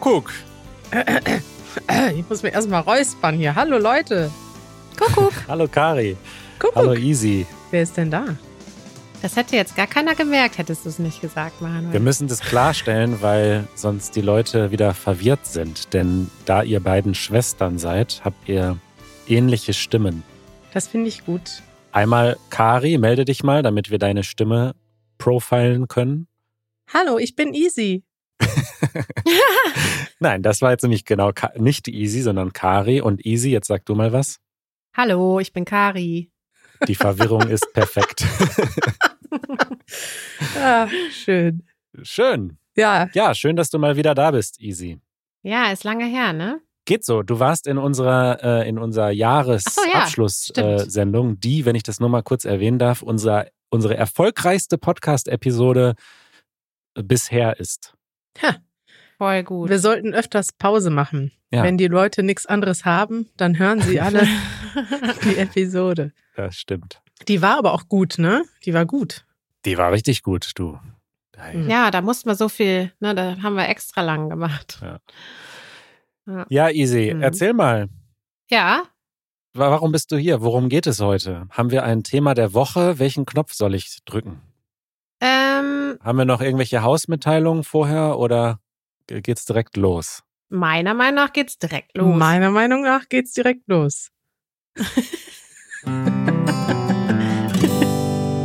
[0.00, 0.32] Kuckuck.
[0.90, 1.52] Kuckuck.
[2.16, 3.54] Ich muss mir erstmal räuspern hier.
[3.54, 4.30] Hallo Leute.
[4.98, 5.32] Kuckuck.
[5.48, 6.16] Hallo Kari.
[6.58, 6.76] Kuckuck.
[6.76, 7.46] Hallo Easy.
[7.70, 8.24] Wer ist denn da?
[9.20, 11.92] Das hätte jetzt gar keiner gemerkt, hättest du es nicht gesagt, Manuel.
[11.92, 15.92] Wir müssen das klarstellen, weil sonst die Leute wieder verwirrt sind.
[15.92, 18.78] Denn da ihr beiden Schwestern seid, habt ihr
[19.28, 20.22] ähnliche Stimmen.
[20.72, 21.62] Das finde ich gut.
[21.92, 24.74] Einmal Kari, melde dich mal, damit wir deine Stimme
[25.18, 26.26] profilen können.
[26.92, 28.02] Hallo, ich bin Easy.
[30.18, 33.50] Nein, das war jetzt nicht genau, nicht Easy, sondern Kari und Easy.
[33.50, 34.38] Jetzt sag du mal was.
[34.96, 36.30] Hallo, ich bin Kari.
[36.88, 38.24] Die Verwirrung ist perfekt.
[40.56, 41.62] Ah, schön.
[42.02, 42.58] Schön.
[42.76, 45.00] Ja, Ja, schön, dass du mal wieder da bist, Easy.
[45.42, 46.60] Ja, ist lange her, ne?
[46.84, 47.22] Geht so.
[47.22, 51.82] Du warst in unserer äh, in unserer Ach so, ja, Jahresabschlusssendung, äh, die, wenn ich
[51.82, 55.94] das nur mal kurz erwähnen darf, unser, unsere erfolgreichste Podcast-Episode
[56.94, 57.94] bisher ist.
[59.18, 59.68] Voll gut.
[59.68, 61.32] wir sollten öfters Pause machen.
[61.52, 61.62] Ja.
[61.64, 64.26] Wenn die Leute nichts anderes haben, dann hören sie alle
[65.24, 66.12] die Episode.
[66.36, 67.02] Das stimmt.
[67.28, 68.44] Die war aber auch gut, ne?
[68.64, 69.26] Die war gut.
[69.66, 70.78] Die war richtig gut, du.
[71.54, 71.68] Mhm.
[71.68, 74.78] ja, da mussten wir so viel, ne, da haben wir extra lang gemacht.
[76.48, 77.22] Ja, Easy, Mhm.
[77.22, 77.88] erzähl mal.
[78.50, 78.84] Ja,
[79.54, 80.42] wa- Warum bist du hier?
[80.42, 81.46] Worum geht es heute?
[81.50, 82.98] Haben wir ein Thema der Woche?
[82.98, 84.40] Welchen Knopf soll ich drücken?
[85.60, 88.60] Ähm, Haben wir noch irgendwelche Hausmitteilungen vorher oder
[89.06, 90.22] ge- geht's direkt los?
[90.52, 92.16] meiner Meinung nach geht's direkt los.
[92.16, 94.10] Meiner Meinung nach geht's direkt los.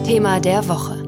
[0.06, 1.04] Thema der Woche.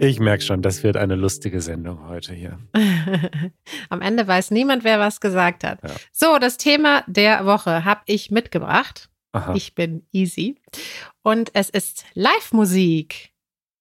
[0.00, 2.58] Ich merke schon, das wird eine lustige Sendung heute hier.
[3.88, 5.82] Am Ende weiß niemand, wer was gesagt hat.
[5.82, 5.90] Ja.
[6.12, 9.08] So, das Thema der Woche habe ich mitgebracht.
[9.32, 9.54] Aha.
[9.54, 10.56] Ich bin easy.
[11.22, 13.30] Und es ist Live-Musik.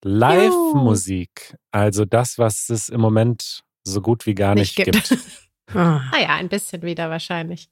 [0.03, 5.09] Live-Musik, also das, was es im Moment so gut wie gar nicht, Nicht gibt.
[5.09, 5.21] gibt.
[5.73, 7.69] Ah, Naja, ein bisschen wieder wahrscheinlich.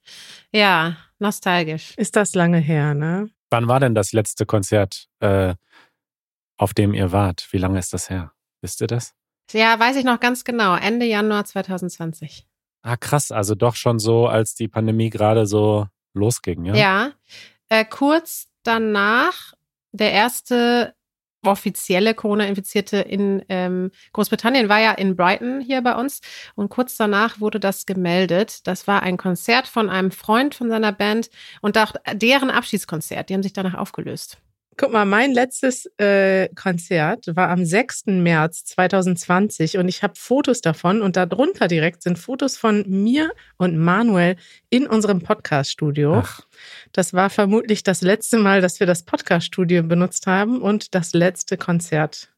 [0.54, 1.94] Ja, nostalgisch.
[1.98, 3.30] ist das lange her, ne?
[3.52, 5.56] Wann war denn das letzte Konzert, äh,
[6.58, 7.50] auf dem ihr wart?
[7.52, 8.32] Wie lange ist das her?
[8.62, 9.14] Wisst ihr das?
[9.52, 10.74] Ja, weiß ich noch ganz genau.
[10.76, 12.48] Ende Januar 2020.
[12.82, 16.76] Ah, krass, also doch schon so, als die Pandemie gerade so losging, ja?
[16.76, 17.12] Ja.
[17.68, 19.54] Äh, kurz danach
[19.92, 20.96] der erste
[21.44, 26.22] offizielle Corona-Infizierte in ähm, Großbritannien war ja in Brighton hier bei uns
[26.56, 28.68] und kurz danach wurde das gemeldet.
[28.68, 31.30] Das war ein Konzert von einem Freund von seiner Band
[31.62, 33.30] und auch deren Abschiedskonzert.
[33.30, 34.38] Die haben sich danach aufgelöst.
[34.78, 38.06] Guck mal, mein letztes äh, Konzert war am 6.
[38.08, 43.78] März 2020 und ich habe Fotos davon und darunter direkt sind Fotos von mir und
[43.78, 44.38] Manuel
[44.70, 46.24] in unserem Podcast-Studio.
[46.94, 51.58] Das war vermutlich das letzte Mal, dass wir das Podcast-Studio benutzt haben und das letzte
[51.58, 52.30] Konzert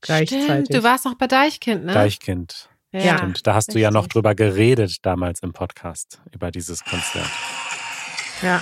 [0.00, 0.44] gleichzeitig.
[0.44, 1.92] Stimmt, du warst auch bei Deichkind, ne?
[1.92, 2.68] Deichkind.
[2.92, 3.18] Ja.
[3.18, 3.46] Stimmt.
[3.46, 4.14] Da hast du ja noch richtig.
[4.14, 7.28] drüber geredet damals im Podcast, über dieses Konzert.
[8.42, 8.60] Ja.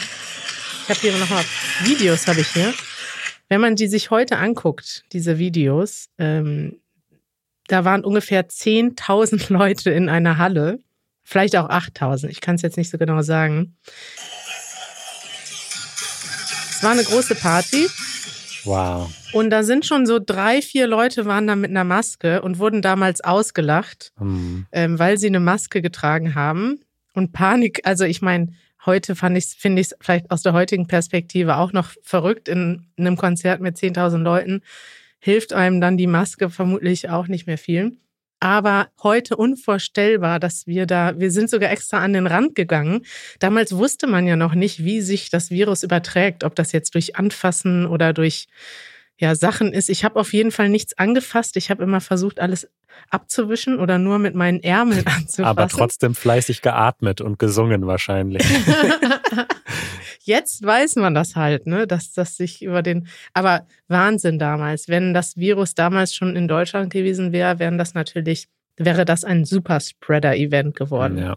[0.82, 1.44] Ich habe hier nochmal
[1.84, 2.72] Videos, habe ich hier.
[3.48, 6.80] Wenn man die sich heute anguckt, diese Videos, ähm,
[7.66, 10.78] da waren ungefähr 10.000 Leute in einer Halle.
[11.24, 12.28] Vielleicht auch 8.000.
[12.28, 13.76] Ich kann es jetzt nicht so genau sagen.
[16.70, 17.88] Es war eine große Party.
[18.64, 19.10] Wow.
[19.32, 22.82] Und da sind schon so drei, vier Leute waren da mit einer Maske und wurden
[22.82, 24.66] damals ausgelacht, Hm.
[24.72, 26.80] ähm, weil sie eine Maske getragen haben.
[27.14, 28.52] Und Panik, also ich meine,
[28.88, 32.88] heute fand ich, finde ich es vielleicht aus der heutigen Perspektive auch noch verrückt in
[32.98, 34.62] einem Konzert mit 10.000 Leuten.
[35.20, 37.96] Hilft einem dann die Maske vermutlich auch nicht mehr viel.
[38.40, 43.04] Aber heute unvorstellbar, dass wir da, wir sind sogar extra an den Rand gegangen.
[43.40, 47.16] Damals wusste man ja noch nicht, wie sich das Virus überträgt, ob das jetzt durch
[47.16, 48.46] Anfassen oder durch
[49.18, 49.90] ja, Sachen ist.
[49.90, 51.56] Ich habe auf jeden Fall nichts angefasst.
[51.56, 52.68] Ich habe immer versucht, alles
[53.10, 55.44] abzuwischen oder nur mit meinen Ärmeln anzufassen.
[55.44, 58.44] Aber trotzdem fleißig geatmet und gesungen wahrscheinlich.
[60.22, 64.88] Jetzt weiß man das halt, ne, dass das sich über den, aber Wahnsinn damals.
[64.88, 69.44] Wenn das Virus damals schon in Deutschland gewesen wäre, wären das natürlich, wäre das ein
[69.44, 71.18] Superspreader-Event geworden.
[71.18, 71.36] ja.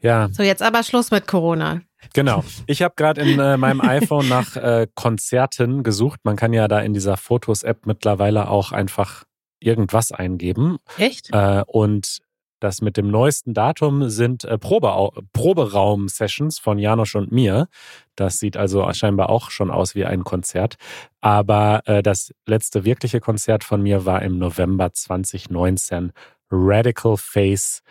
[0.00, 1.80] Ja, So, jetzt aber Schluss mit Corona.
[2.14, 2.44] genau.
[2.66, 6.20] Ich habe gerade in äh, meinem iPhone nach äh, Konzerten gesucht.
[6.24, 9.24] Man kann ja da in dieser Fotos-App mittlerweile auch einfach
[9.60, 10.78] irgendwas eingeben.
[10.98, 11.30] Echt?
[11.32, 12.18] Äh, und
[12.60, 17.68] das mit dem neuesten Datum sind äh, Probe Proberaum-Sessions von Janosch und mir.
[18.16, 20.76] Das sieht also scheinbar auch schon aus wie ein Konzert.
[21.20, 26.12] Aber äh, das letzte wirkliche Konzert von mir war im November 2019.
[26.50, 27.82] Radical Face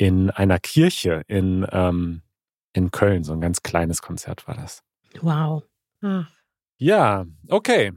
[0.00, 2.22] in einer Kirche in, ähm,
[2.72, 3.22] in Köln.
[3.22, 4.82] So ein ganz kleines Konzert war das.
[5.20, 5.64] Wow.
[6.00, 6.26] Ach.
[6.78, 7.92] Ja, okay.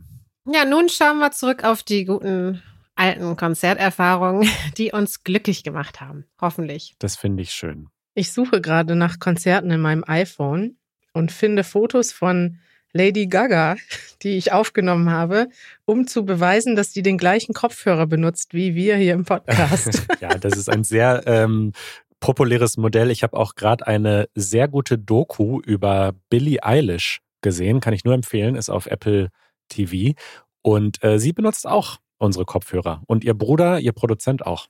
[0.46, 2.62] Ja, nun schauen wir zurück auf die guten
[2.96, 6.26] alten Konzerterfahrungen, die uns glücklich gemacht haben.
[6.42, 6.94] Hoffentlich.
[7.00, 7.88] Das finde ich schön.
[8.16, 10.78] Ich suche gerade nach Konzerten in meinem iPhone
[11.14, 12.60] und finde Fotos von
[12.94, 13.75] Lady Gaga,
[14.22, 15.50] die ich aufgenommen habe,
[15.86, 20.07] um zu beweisen, dass die den gleichen Kopfhörer benutzt wie wir hier im Podcast.
[20.22, 21.74] ja, das ist ein sehr ähm,
[22.19, 23.12] populäres Modell.
[23.12, 28.13] Ich habe auch gerade eine sehr gute Doku über Billie Eilish gesehen, kann ich nur
[28.13, 29.30] empfehlen, ist auf Apple
[29.69, 30.16] TV.
[30.62, 33.01] Und äh, sie benutzt auch unsere Kopfhörer.
[33.07, 34.68] Und ihr Bruder, ihr Produzent auch.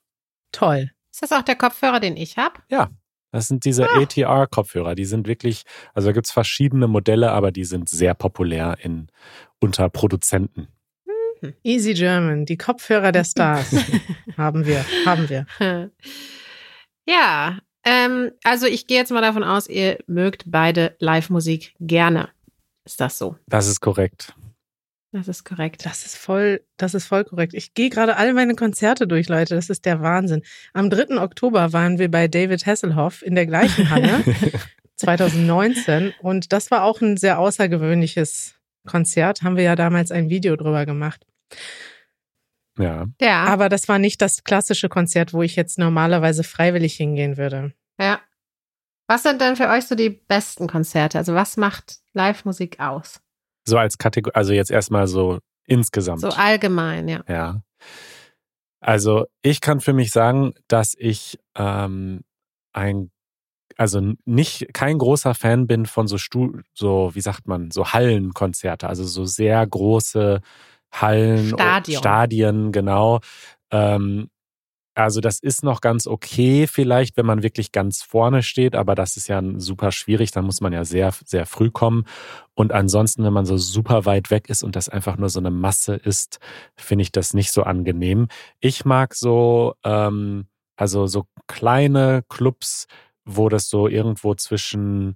[0.52, 0.92] Toll.
[1.12, 2.56] Ist das auch der Kopfhörer, den ich habe?
[2.70, 2.90] Ja,
[3.34, 4.00] das sind diese ah.
[4.00, 4.94] ATR-Kopfhörer.
[4.94, 5.64] Die sind wirklich,
[5.94, 9.08] also da gibt es verschiedene Modelle, aber die sind sehr populär in,
[9.60, 10.68] unter Produzenten.
[11.42, 11.54] Mhm.
[11.64, 13.76] Easy German, die Kopfhörer der Stars.
[14.38, 15.46] haben wir, haben wir.
[17.06, 22.30] Ja, ähm, also ich gehe jetzt mal davon aus, ihr mögt beide Live-Musik gerne.
[22.86, 23.36] Ist das so?
[23.48, 24.34] Das ist korrekt.
[25.14, 25.86] Das ist korrekt.
[25.86, 27.54] Das ist voll, das ist voll korrekt.
[27.54, 29.54] Ich gehe gerade alle meine Konzerte durch, Leute.
[29.54, 30.42] Das ist der Wahnsinn.
[30.74, 31.22] Am 3.
[31.22, 34.24] Oktober waren wir bei David Hasselhoff in der gleichen Halle
[34.96, 38.56] 2019 und das war auch ein sehr außergewöhnliches
[38.88, 39.44] Konzert.
[39.44, 41.24] Haben wir ja damals ein Video drüber gemacht.
[42.80, 43.06] Ja.
[43.22, 43.44] Ja.
[43.44, 47.74] Aber das war nicht das klassische Konzert, wo ich jetzt normalerweise freiwillig hingehen würde.
[48.00, 48.20] Ja.
[49.06, 51.20] Was sind denn für euch so die besten Konzerte?
[51.20, 53.23] Also was macht Live-Musik aus?
[53.66, 56.22] So als Kategorie, also jetzt erstmal so insgesamt.
[56.22, 57.24] So allgemein, ja.
[57.28, 57.62] Ja.
[58.82, 62.22] Also ich kann für mich sagen, dass ich ähm,
[62.74, 63.12] ein,
[63.78, 68.88] also nicht kein großer Fan bin von so Stu so, wie sagt man, so Hallenkonzerte,
[68.88, 70.42] also so sehr große
[70.92, 71.98] Hallen, Stadion.
[71.98, 73.22] Stadien, genau.
[73.72, 74.30] Ähm,
[74.96, 79.18] also das ist noch ganz okay vielleicht, wenn man wirklich ganz vorne steht, aber das
[79.18, 82.06] ist ja super schwierig, da muss man ja sehr, sehr früh kommen.
[82.54, 85.52] Und ansonsten, wenn man so super weit weg ist und das einfach nur so eine
[85.52, 86.40] Masse ist,
[86.76, 88.28] finde ich das nicht so angenehm.
[88.60, 92.88] Ich mag so, ähm, also so kleine Clubs,
[93.26, 95.16] wo das so irgendwo zwischen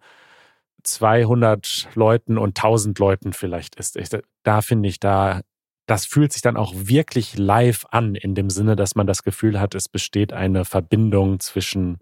[0.84, 3.98] 200 Leuten und 1000 Leuten vielleicht ist.
[3.98, 4.10] Ich,
[4.44, 5.42] da finde ich, da
[5.88, 9.60] das fühlt sich dann auch wirklich live an, in dem Sinne, dass man das Gefühl
[9.60, 12.00] hat, es besteht eine Verbindung zwischen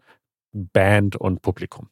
[0.51, 1.89] Band und Publikum.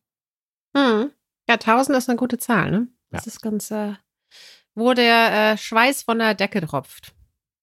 [0.76, 1.12] Hm.
[1.48, 2.88] Ja, 1000 ist eine gute Zahl, ne?
[3.12, 3.30] Das ja.
[3.30, 3.94] ist ganz, äh,
[4.74, 7.14] wo der äh, Schweiß von der Decke tropft.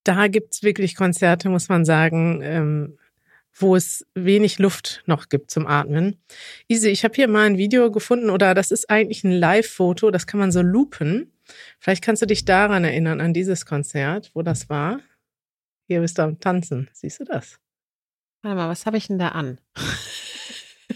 [0.05, 2.99] Da gibt es wirklich Konzerte, muss man sagen, ähm,
[3.53, 6.23] wo es wenig Luft noch gibt zum Atmen.
[6.69, 10.29] Easy, ich habe hier mal ein Video gefunden, oder das ist eigentlich ein Live-Foto, das
[10.29, 11.33] kann man so loopen.
[11.79, 15.00] Vielleicht kannst du dich daran erinnern, an dieses Konzert, wo das war.
[15.87, 16.88] Hier bist du am Tanzen.
[16.93, 17.58] Siehst du das?
[18.43, 19.58] Warte mal, was habe ich denn da an?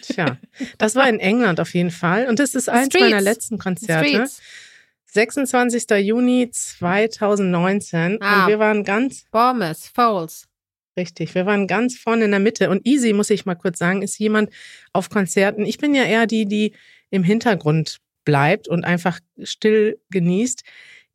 [0.01, 0.39] Tja,
[0.79, 2.29] das war in England auf jeden Fall.
[2.29, 3.05] Und das ist eins Streets.
[3.05, 4.09] meiner letzten Konzerte.
[4.09, 4.41] Streets.
[5.06, 5.91] 26.
[6.01, 8.19] Juni 2019.
[8.21, 9.25] Ah, und wir waren ganz.
[9.31, 10.49] Bournemouth, Foles.
[10.97, 12.71] Richtig, wir waren ganz vorne in der Mitte.
[12.71, 14.51] Und Easy, muss ich mal kurz sagen, ist jemand
[14.93, 15.67] auf Konzerten.
[15.67, 16.75] Ich bin ja eher die, die
[17.11, 20.62] im Hintergrund bleibt und einfach still genießt.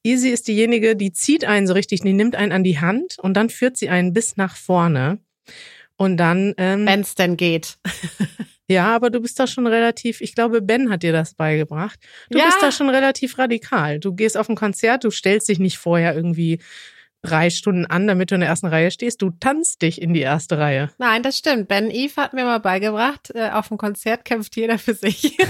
[0.03, 3.35] Easy ist diejenige, die zieht einen so richtig, die nimmt einen an die Hand und
[3.35, 5.19] dann führt sie einen bis nach vorne.
[5.97, 6.53] Und dann.
[6.57, 7.77] Ähm, Wenn es denn geht.
[8.69, 12.00] ja, aber du bist da schon relativ, ich glaube, Ben hat dir das beigebracht.
[12.29, 12.45] Du ja.
[12.45, 14.00] bist da schon relativ radikal.
[14.00, 16.60] Du gehst auf ein Konzert, du stellst dich nicht vorher irgendwie
[17.22, 19.22] drei Stunden an, damit du in der ersten Reihe stehst.
[19.22, 20.89] Du tanzt dich in die erste Reihe.
[20.98, 21.67] Nein, das stimmt.
[21.67, 25.38] Ben Eve hat mir mal beigebracht, äh, auf dem Konzert kämpft jeder für sich.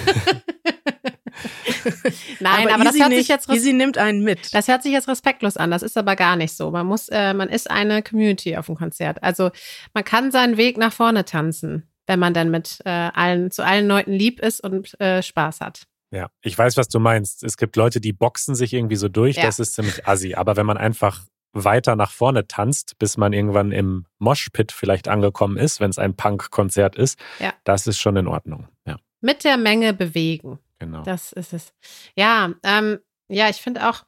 [2.40, 4.54] Nein, aber, aber das hört sich jetzt Easy nimmt einen mit.
[4.54, 5.72] Das hört sich jetzt respektlos an.
[5.72, 6.72] Das ist aber gar nicht so.
[6.72, 9.24] Man muss, äh, man ist eine Community auf dem Konzert.
[9.24, 9.52] Also
[9.94, 13.88] man kann seinen Weg nach vorne tanzen, wenn man dann mit äh, allen zu allen
[13.88, 15.84] Leuten lieb ist und äh, Spaß hat.
[16.12, 17.44] Ja, ich weiß, was du meinst.
[17.44, 19.38] Es gibt Leute, die boxen sich irgendwie so durch.
[19.38, 19.44] Ja.
[19.44, 20.34] Das ist ziemlich assi.
[20.34, 25.58] Aber wenn man einfach weiter nach vorne tanzt, bis man irgendwann im Moshpit vielleicht angekommen
[25.58, 27.54] ist, wenn es ein Punk-Konzert ist, ja.
[27.64, 28.68] das ist schon in Ordnung.
[28.86, 28.98] Ja.
[29.22, 30.60] Mit der Menge bewegen.
[30.80, 31.04] Genau.
[31.04, 31.74] Das ist es.
[32.16, 34.06] Ja, ähm, ja, ich finde auch,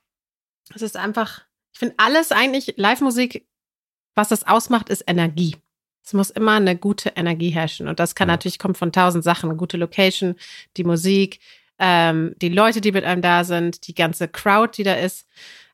[0.73, 1.41] es ist einfach,
[1.73, 3.47] ich finde alles eigentlich, Live-Musik,
[4.15, 5.57] was das ausmacht, ist Energie.
[6.03, 7.87] Es muss immer eine gute Energie herrschen.
[7.87, 8.33] Und das kann ja.
[8.33, 9.49] natürlich kommen von tausend Sachen.
[9.49, 10.35] Eine gute Location,
[10.77, 11.39] die Musik,
[11.77, 15.27] ähm, die Leute, die mit einem da sind, die ganze Crowd, die da ist.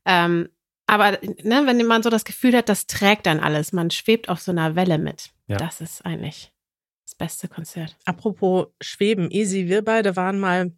[0.05, 0.49] Ähm,
[0.87, 4.39] aber ne, wenn man so das Gefühl hat, das trägt dann alles, man schwebt auf
[4.39, 5.31] so einer Welle mit.
[5.47, 5.57] Ja.
[5.57, 6.53] Das ist eigentlich
[7.05, 7.97] das beste Konzert.
[8.05, 10.71] Apropos Schweben, Easy, wir beide waren mal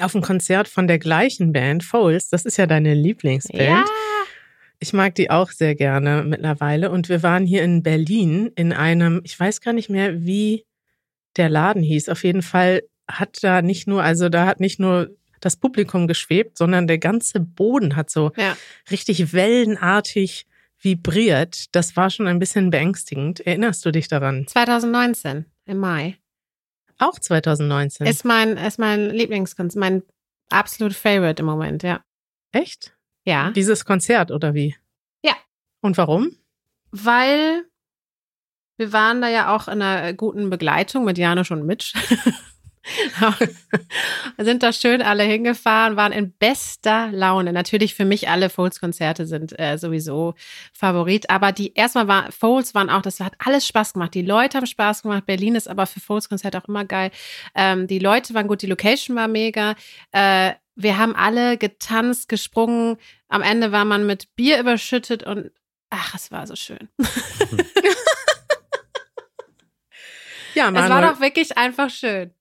[0.00, 2.28] auf ein Konzert von der gleichen Band, Foles.
[2.28, 3.62] Das ist ja deine Lieblingsband.
[3.62, 3.84] Ja.
[4.78, 6.90] Ich mag die auch sehr gerne mittlerweile.
[6.90, 10.66] Und wir waren hier in Berlin in einem, ich weiß gar nicht mehr, wie
[11.36, 12.08] der Laden hieß.
[12.08, 16.58] Auf jeden Fall hat da nicht nur, also da hat nicht nur das Publikum geschwebt,
[16.58, 18.56] sondern der ganze Boden hat so ja.
[18.90, 20.46] richtig wellenartig
[20.80, 21.74] vibriert.
[21.74, 23.40] Das war schon ein bisschen beängstigend.
[23.40, 24.46] Erinnerst du dich daran?
[24.46, 26.16] 2019 im Mai.
[26.98, 28.06] Auch 2019.
[28.06, 30.02] Ist mein, ist mein Lieblingskonzert, mein
[30.50, 32.00] absolute Favorite im Moment, ja.
[32.52, 32.96] Echt?
[33.24, 33.50] Ja.
[33.50, 34.76] Dieses Konzert oder wie?
[35.22, 35.34] Ja.
[35.80, 36.30] Und warum?
[36.90, 37.64] Weil
[38.78, 41.94] wir waren da ja auch in einer guten Begleitung mit Janusz und Mitch.
[44.38, 47.52] sind da schön alle hingefahren, waren in bester Laune.
[47.52, 50.34] Natürlich für mich alle Foles-Konzerte sind äh, sowieso
[50.72, 54.14] Favorit, aber die erstmal war Foles waren auch, das hat alles Spaß gemacht.
[54.14, 55.26] Die Leute haben Spaß gemacht.
[55.26, 57.10] Berlin ist aber für Foles-Konzerte auch immer geil.
[57.54, 59.74] Ähm, die Leute waren gut, die Location war mega.
[60.12, 62.98] Äh, wir haben alle getanzt, gesprungen.
[63.28, 65.50] Am Ende war man mit Bier überschüttet und
[65.90, 66.88] ach, es war so schön.
[70.56, 72.32] Ja, Es war Manuel, doch wirklich einfach schön.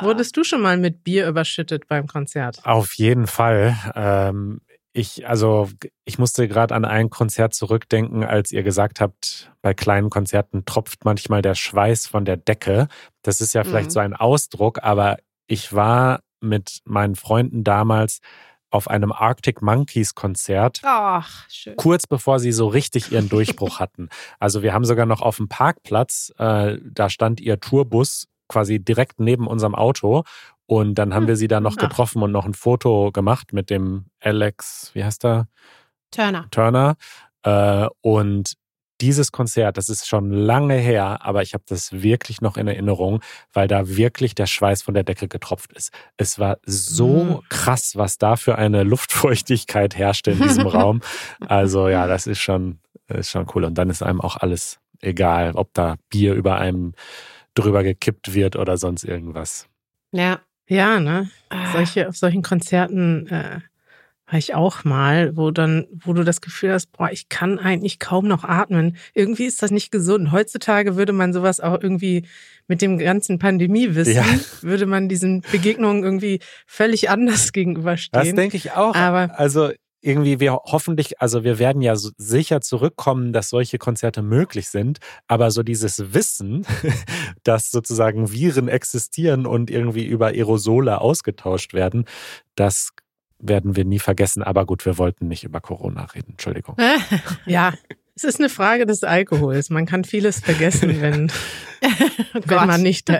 [0.00, 2.60] wurdest du schon mal mit Bier überschüttet beim Konzert?
[2.64, 3.76] Auf jeden Fall.
[3.94, 4.60] Ähm,
[4.94, 5.68] ich, also,
[6.04, 11.04] ich musste gerade an ein Konzert zurückdenken, als ihr gesagt habt, bei kleinen Konzerten tropft
[11.04, 12.88] manchmal der Schweiß von der Decke.
[13.22, 13.92] Das ist ja vielleicht Mhm.
[13.94, 18.20] so ein Ausdruck, aber ich war mit meinen Freunden damals
[18.72, 21.76] auf einem Arctic Monkeys Konzert Ach, schön.
[21.76, 24.08] kurz bevor sie so richtig ihren Durchbruch hatten.
[24.40, 29.20] Also wir haben sogar noch auf dem Parkplatz, äh, da stand ihr Tourbus quasi direkt
[29.20, 30.24] neben unserem Auto
[30.66, 31.82] und dann haben wir sie da noch Ach.
[31.82, 35.48] getroffen und noch ein Foto gemacht mit dem Alex, wie heißt er?
[36.10, 36.46] Turner.
[36.50, 36.96] Turner.
[37.42, 38.54] Äh, und
[39.02, 43.20] dieses Konzert, das ist schon lange her, aber ich habe das wirklich noch in Erinnerung,
[43.52, 45.92] weil da wirklich der Schweiß von der Decke getropft ist.
[46.16, 47.40] Es war so Mm.
[47.50, 51.02] krass, was da für eine Luftfeuchtigkeit herrschte in diesem Raum.
[51.40, 52.78] Also ja, das ist schon,
[53.08, 53.64] ist schon cool.
[53.64, 56.94] Und dann ist einem auch alles egal, ob da Bier über einem
[57.54, 59.66] drüber gekippt wird oder sonst irgendwas.
[60.12, 60.40] Ja.
[60.68, 61.28] Ja, ne?
[61.50, 61.72] Ah.
[61.72, 63.60] Solche, auf solchen Konzerten äh,
[64.32, 67.98] war ich auch mal, wo dann, wo du das Gefühl hast, boah, ich kann eigentlich
[67.98, 68.96] kaum noch atmen.
[69.12, 70.32] Irgendwie ist das nicht gesund.
[70.32, 72.26] Heutzutage würde man sowas auch irgendwie
[72.66, 74.24] mit dem ganzen Pandemiewissen, Ja.
[74.62, 78.34] würde man diesen Begegnungen irgendwie völlig anders Das gegenüberstehen.
[78.34, 78.94] denke ich auch.
[78.94, 79.70] Aber- also
[80.04, 84.98] irgendwie wir hoffentlich, also wir werden ja sicher zurückkommen, dass solche Konzerte möglich sind,
[85.28, 86.66] aber so dieses Wissen,
[87.44, 92.06] dass sozusagen Viren existieren und irgendwie über Aerosole ausgetauscht werden,
[92.56, 92.90] das
[93.42, 94.42] werden wir nie vergessen.
[94.42, 96.30] Aber gut, wir wollten nicht über Corona reden.
[96.32, 96.76] Entschuldigung.
[97.46, 97.74] Ja,
[98.14, 99.70] es ist eine Frage des Alkohols.
[99.70, 101.30] Man kann vieles vergessen, wenn,
[101.82, 101.88] Oh
[102.44, 103.18] wenn man nicht, da,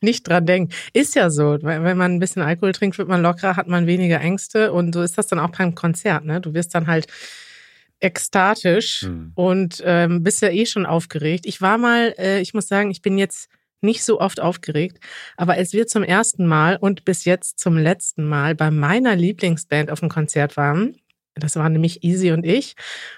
[0.00, 0.74] nicht dran denkt.
[0.92, 1.58] Ist ja so.
[1.62, 4.72] Wenn wenn man ein bisschen Alkohol trinkt, wird man lockerer, hat man weniger Ängste.
[4.72, 6.24] Und so ist das dann auch beim Konzert.
[6.24, 6.40] Ne?
[6.40, 7.06] Du wirst dann halt
[8.00, 9.32] ekstatisch Hm.
[9.34, 11.46] und ähm, bist ja eh schon aufgeregt.
[11.46, 13.48] Ich war mal, äh, ich muss sagen, ich bin jetzt
[13.80, 14.98] nicht so oft aufgeregt,
[15.36, 19.90] aber als wir zum ersten Mal und bis jetzt zum letzten Mal bei meiner Lieblingsband
[19.90, 20.96] auf dem Konzert waren,
[21.34, 22.74] das waren nämlich Easy und ich,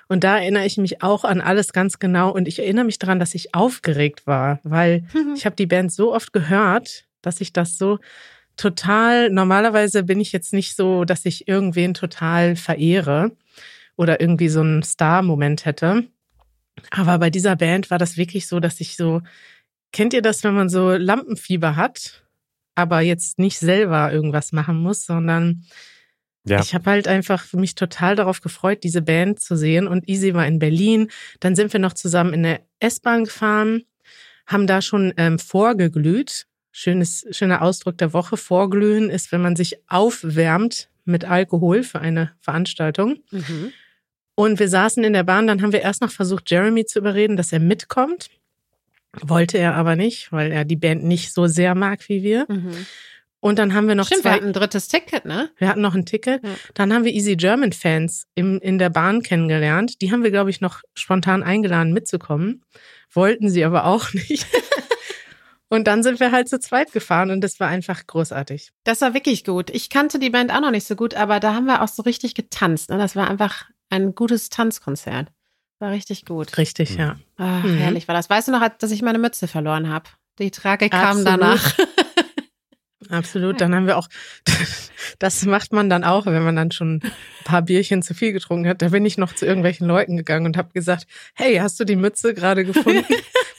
[0.08, 3.20] und da erinnere ich mich auch an alles ganz genau und ich erinnere mich daran,
[3.20, 5.04] dass ich aufgeregt war, weil
[5.36, 7.98] ich habe die Band so oft gehört, dass ich das so
[8.56, 13.32] total, normalerweise bin ich jetzt nicht so, dass ich irgendwen total verehre
[13.96, 16.04] oder irgendwie so einen Star-Moment hätte.
[16.90, 19.22] Aber bei dieser Band war das wirklich so, dass ich so,
[19.92, 22.24] kennt ihr das, wenn man so Lampenfieber hat,
[22.74, 25.64] aber jetzt nicht selber irgendwas machen muss, sondern
[26.44, 26.60] Ja.
[26.60, 29.86] ich habe halt einfach mich total darauf gefreut, diese Band zu sehen.
[29.88, 31.10] Und Easy war in Berlin.
[31.40, 33.82] Dann sind wir noch zusammen in der S-Bahn gefahren,
[34.46, 36.46] haben da schon ähm, vorgeglüht.
[36.70, 38.36] Schönes, schöner Ausdruck der Woche.
[38.36, 43.18] Vorglühen ist, wenn man sich aufwärmt mit Alkohol für eine Veranstaltung.
[43.30, 43.72] Mhm.
[44.36, 47.36] Und wir saßen in der Bahn, dann haben wir erst noch versucht, Jeremy zu überreden,
[47.36, 48.30] dass er mitkommt.
[49.20, 52.46] Wollte er aber nicht, weil er die Band nicht so sehr mag wie wir.
[52.48, 52.86] Mhm.
[53.40, 54.36] Und dann haben wir noch Stimmt, wir zwei.
[54.36, 55.50] hatten ein drittes Ticket, ne?
[55.58, 56.42] Wir hatten noch ein Ticket.
[56.44, 56.50] Ja.
[56.74, 60.02] Dann haben wir Easy German Fans im, in der Bahn kennengelernt.
[60.02, 62.64] Die haben wir, glaube ich, noch spontan eingeladen mitzukommen.
[63.12, 64.44] Wollten sie aber auch nicht.
[65.68, 68.72] und dann sind wir halt zu zweit gefahren und das war einfach großartig.
[68.84, 69.70] Das war wirklich gut.
[69.70, 72.02] Ich kannte die Band auch noch nicht so gut, aber da haben wir auch so
[72.02, 72.90] richtig getanzt.
[72.90, 72.98] Ne?
[72.98, 75.28] Das war einfach ein gutes Tanzkonzert.
[75.80, 76.56] War richtig gut.
[76.58, 76.98] Richtig, Mhm.
[76.98, 77.16] ja.
[77.36, 77.76] Ach, Mhm.
[77.76, 78.28] herrlich war das.
[78.28, 80.06] Weißt du noch, dass ich meine Mütze verloren habe?
[80.38, 81.74] Die Tragik kam danach.
[83.10, 83.60] Absolut.
[83.60, 84.08] Dann haben wir auch,
[85.18, 87.12] das macht man dann auch, wenn man dann schon ein
[87.44, 88.82] paar Bierchen zu viel getrunken hat.
[88.82, 91.96] Da bin ich noch zu irgendwelchen Leuten gegangen und habe gesagt, hey, hast du die
[91.96, 93.04] Mütze gerade gefunden?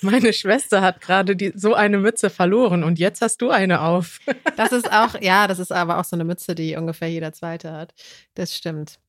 [0.01, 4.19] Meine Schwester hat gerade die, so eine Mütze verloren und jetzt hast du eine auf.
[4.55, 7.71] Das ist auch, ja, das ist aber auch so eine Mütze, die ungefähr jeder zweite
[7.71, 7.93] hat.
[8.35, 8.99] Das stimmt.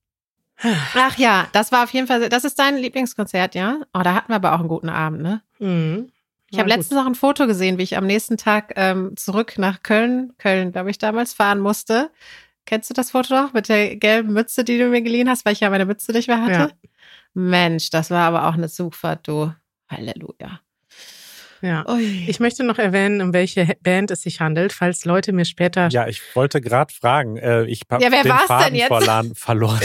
[0.62, 3.79] Ach ja, das war auf jeden Fall, das ist dein Lieblingskonzert, ja?
[3.95, 5.43] Oh, da hatten wir aber auch einen guten Abend, ne?
[5.59, 6.11] Mhm.
[6.50, 9.83] Ich habe letztens noch ein Foto gesehen, wie ich am nächsten Tag ähm, zurück nach
[9.83, 12.11] Köln, Köln, glaube ich, damals fahren musste.
[12.67, 15.52] Kennst du das Foto noch mit der gelben Mütze, die du mir geliehen hast, weil
[15.52, 16.52] ich ja meine Mütze nicht mehr hatte?
[16.52, 16.71] Ja.
[17.35, 19.52] Mensch, das war aber auch eine Zugfahrt, du.
[19.88, 20.61] Halleluja.
[21.62, 21.87] Ja.
[21.88, 22.25] Ui.
[22.26, 25.88] Ich möchte noch erwähnen, um welche Band es sich handelt, falls Leute mir später.
[25.88, 27.37] Ja, ich wollte gerade fragen.
[27.37, 29.81] Äh, ich habe ja, den Faden denn verloren.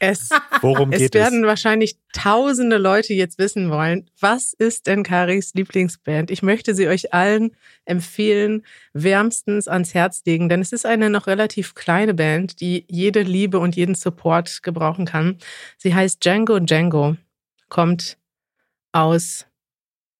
[0.00, 1.06] Es, Worum geht es?
[1.06, 6.30] Es werden wahrscheinlich tausende Leute jetzt wissen wollen, was ist denn Karis Lieblingsband?
[6.30, 11.26] Ich möchte sie euch allen empfehlen, wärmstens ans Herz legen, denn es ist eine noch
[11.26, 15.38] relativ kleine Band, die jede Liebe und jeden Support gebrauchen kann.
[15.78, 17.16] Sie heißt Django Django,
[17.68, 18.16] kommt
[18.92, 19.46] aus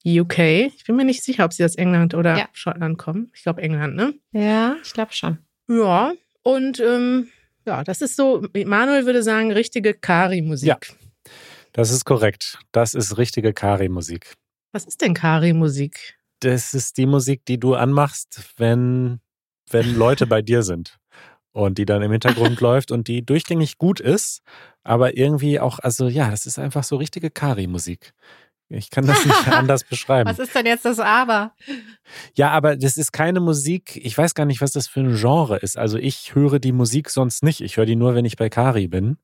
[0.06, 0.38] UK.
[0.38, 2.48] Ich bin mir nicht sicher, ob sie aus England oder ja.
[2.52, 3.30] Schottland kommen.
[3.34, 4.14] Ich glaube England, ne?
[4.32, 5.38] Ja, ich glaube schon.
[5.68, 7.28] Ja, und ähm,
[7.66, 10.68] ja, das ist so, Manuel würde sagen, richtige Kari-Musik.
[10.68, 10.78] Ja,
[11.72, 12.58] das ist korrekt.
[12.70, 14.34] Das ist richtige Kari-Musik.
[14.72, 16.16] Was ist denn Kari-Musik?
[16.40, 19.20] Das ist die Musik, die du anmachst, wenn,
[19.70, 20.98] wenn Leute bei dir sind
[21.52, 24.42] und die dann im Hintergrund läuft und die durchgängig gut ist,
[24.84, 28.12] aber irgendwie auch, also ja, das ist einfach so richtige Kari-Musik.
[28.68, 30.28] Ich kann das nicht anders beschreiben.
[30.28, 31.52] Was ist denn jetzt das Aber?
[32.34, 33.96] Ja, aber das ist keine Musik.
[33.96, 35.78] Ich weiß gar nicht, was das für ein Genre ist.
[35.78, 37.60] Also ich höre die Musik sonst nicht.
[37.60, 39.18] Ich höre die nur, wenn ich bei Kari bin.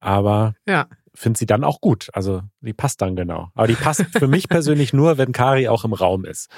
[0.00, 0.88] Aber ja.
[1.14, 2.08] finde sie dann auch gut.
[2.14, 3.50] Also die passt dann genau.
[3.54, 6.50] Aber die passt für mich persönlich nur, wenn Kari auch im Raum ist.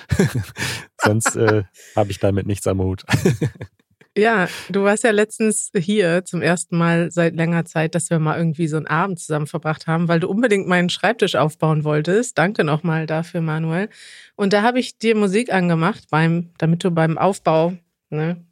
[1.02, 1.64] sonst äh,
[1.96, 3.04] habe ich damit nichts am Hut.
[4.14, 8.36] Ja, du warst ja letztens hier zum ersten Mal seit längerer Zeit, dass wir mal
[8.36, 12.36] irgendwie so einen Abend zusammen verbracht haben, weil du unbedingt meinen Schreibtisch aufbauen wolltest.
[12.36, 13.88] Danke nochmal dafür, Manuel.
[14.36, 17.72] Und da habe ich dir Musik angemacht, beim, damit du beim Aufbau
[18.10, 18.44] ne,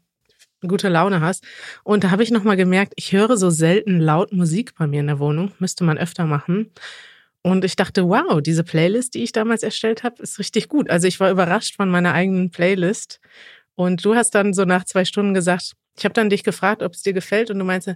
[0.66, 1.44] gute Laune hast.
[1.84, 5.08] Und da habe ich nochmal gemerkt, ich höre so selten laut Musik bei mir in
[5.08, 5.52] der Wohnung.
[5.58, 6.70] Müsste man öfter machen.
[7.42, 10.88] Und ich dachte, wow, diese Playlist, die ich damals erstellt habe, ist richtig gut.
[10.88, 13.20] Also ich war überrascht von meiner eigenen Playlist
[13.74, 16.94] und du hast dann so nach zwei Stunden gesagt, ich habe dann dich gefragt, ob
[16.94, 17.88] es dir gefällt und du meinst,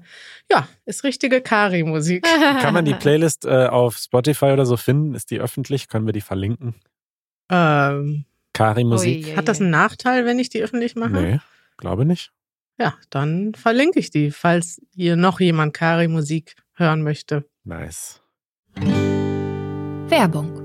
[0.50, 2.24] ja, ist richtige Kari-Musik.
[2.60, 5.14] Kann man die Playlist äh, auf Spotify oder so finden?
[5.14, 5.88] Ist die öffentlich?
[5.88, 6.74] Können wir die verlinken?
[7.50, 9.36] Ähm, Kari-Musik.
[9.36, 11.12] Hat das einen Nachteil, wenn ich die öffentlich mache?
[11.12, 11.40] Nee,
[11.76, 12.30] glaube nicht.
[12.78, 17.44] Ja, dann verlinke ich die, falls hier noch jemand Kari-Musik hören möchte.
[17.62, 18.20] Nice.
[20.08, 20.60] Werbung.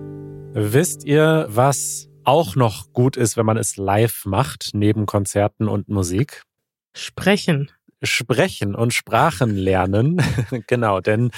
[0.53, 5.89] Wisst ihr, was auch noch gut ist, wenn man es live macht, neben Konzerten und
[5.89, 6.43] Musik?
[6.93, 7.71] Sprechen.
[8.03, 10.21] Sprechen und Sprachen lernen.
[10.67, 11.31] genau, denn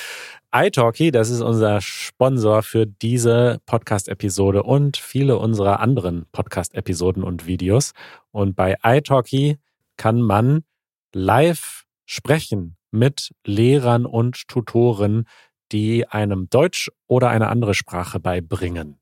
[0.53, 7.93] iTalki, das ist unser Sponsor für diese Podcast-Episode und viele unserer anderen Podcast-Episoden und Videos.
[8.31, 9.59] Und bei iTalki
[9.95, 10.65] kann man
[11.13, 15.23] live sprechen mit Lehrern und Tutoren,
[15.71, 19.00] die einem Deutsch oder eine andere Sprache beibringen.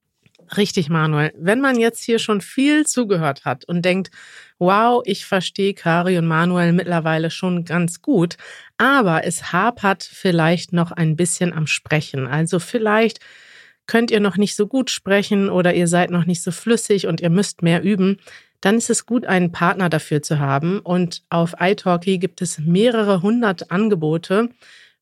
[0.58, 1.32] Richtig, Manuel.
[1.38, 4.10] Wenn man jetzt hier schon viel zugehört hat und denkt,
[4.58, 8.36] wow, ich verstehe Kari und Manuel mittlerweile schon ganz gut,
[8.78, 12.26] aber es hapert vielleicht noch ein bisschen am Sprechen.
[12.26, 13.20] Also vielleicht
[13.86, 17.22] könnt ihr noch nicht so gut sprechen oder ihr seid noch nicht so flüssig und
[17.22, 18.18] ihr müsst mehr üben,
[18.62, 20.80] dann ist es gut, einen Partner dafür zu haben.
[20.80, 24.50] Und auf iTalki gibt es mehrere hundert Angebote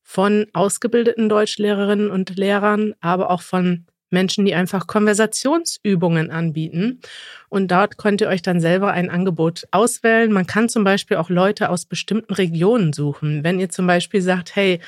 [0.02, 7.00] von ausgebildeten Deutschlehrerinnen und Lehrern, aber auch von Menschen, die einfach Konversationsübungen anbieten.
[7.48, 10.32] Und dort könnt ihr euch dann selber ein Angebot auswählen.
[10.32, 13.44] Man kann zum Beispiel auch Leute aus bestimmten Regionen suchen.
[13.44, 14.80] Wenn ihr zum Beispiel sagt, hey,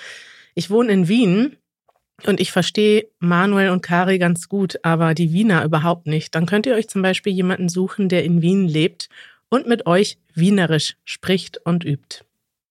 [0.55, 1.57] ich wohne in Wien
[2.27, 6.67] und ich verstehe Manuel und Kari ganz gut, aber die Wiener überhaupt nicht, dann könnt
[6.67, 9.09] ihr euch zum Beispiel jemanden suchen, der in Wien lebt
[9.49, 12.25] und mit euch Wienerisch spricht und übt.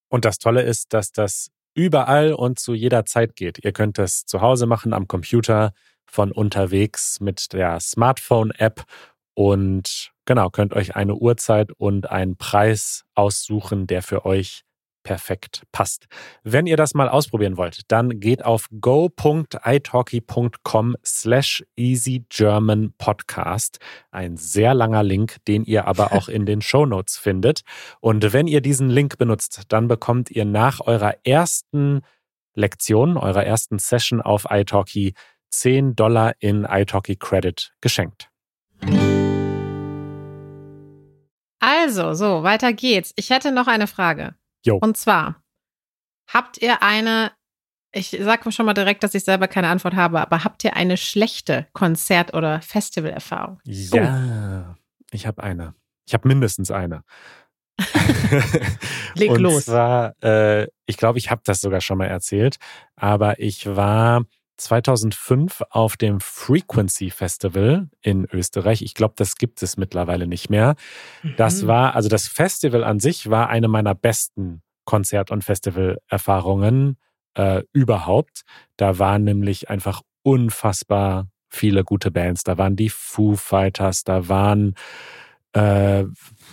[0.10, 3.64] Und das Tolle ist, dass das überall und zu jeder Zeit geht.
[3.64, 5.74] Ihr könnt das zu Hause machen, am Computer,
[6.10, 8.84] von unterwegs mit der Smartphone-App
[9.34, 14.66] und genau, könnt euch eine Uhrzeit und einen Preis aussuchen, der für euch
[15.04, 16.08] perfekt passt.
[16.44, 23.80] Wenn ihr das mal ausprobieren wollt, dann geht auf go.italki.com slash easygermanpodcast.
[24.12, 27.62] Ein sehr langer Link, den ihr aber auch in den Show Notes findet.
[28.02, 32.02] Und wenn ihr diesen Link benutzt, dann bekommt ihr nach eurer ersten
[32.56, 35.14] Lektion, eurer ersten Session auf italki
[35.50, 38.30] 10 Dollar in italki Credit geschenkt.
[41.60, 43.14] Also, so, weiter geht's.
[43.16, 44.36] Ich hätte noch eine Frage.
[44.66, 44.78] Jo.
[44.78, 45.44] Und zwar,
[46.28, 47.32] habt ihr eine,
[47.92, 50.98] ich sage schon mal direkt, dass ich selber keine Antwort habe, aber habt ihr eine
[50.98, 53.60] schlechte Konzert- oder Festivalerfahrung?
[53.66, 54.76] Ja, oh.
[55.12, 55.76] ich habe eine.
[56.06, 57.04] Ich habe mindestens eine.
[59.16, 59.66] Leg Und los.
[59.66, 62.58] Zwar, äh, ich glaube, ich habe das sogar schon mal erzählt,
[62.96, 64.26] aber ich war
[64.60, 68.82] 2005 auf dem Frequency Festival in Österreich.
[68.82, 70.76] Ich glaube, das gibt es mittlerweile nicht mehr.
[71.24, 71.36] Mhm.
[71.38, 76.98] Das war, also das Festival an sich war eine meiner besten Konzert- und Festivalerfahrungen.
[77.36, 78.42] äh, überhaupt.
[78.76, 82.44] Da waren nämlich einfach unfassbar viele gute Bands.
[82.44, 84.74] Da waren die Foo Fighters, da waren
[85.54, 86.06] äh,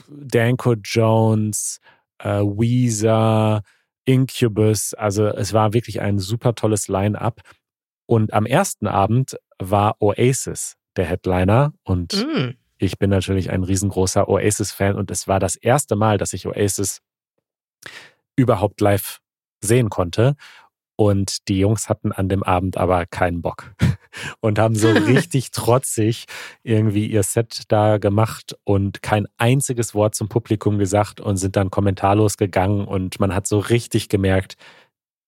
[0.08, 1.80] Danko Jones,
[2.18, 3.62] äh, Weezer,
[4.04, 4.94] Incubus.
[4.94, 7.40] Also es war wirklich ein super tolles Line-up.
[8.06, 12.54] Und am ersten Abend war Oasis der Headliner und Mm.
[12.78, 17.00] ich bin natürlich ein riesengroßer Oasis-Fan und es war das erste Mal, dass ich Oasis
[18.36, 19.20] überhaupt live
[19.60, 20.36] sehen konnte.
[20.98, 23.74] Und die Jungs hatten an dem Abend aber keinen Bock
[24.40, 26.24] und haben so richtig trotzig
[26.62, 31.70] irgendwie ihr Set da gemacht und kein einziges Wort zum Publikum gesagt und sind dann
[31.70, 34.56] kommentarlos gegangen und man hat so richtig gemerkt,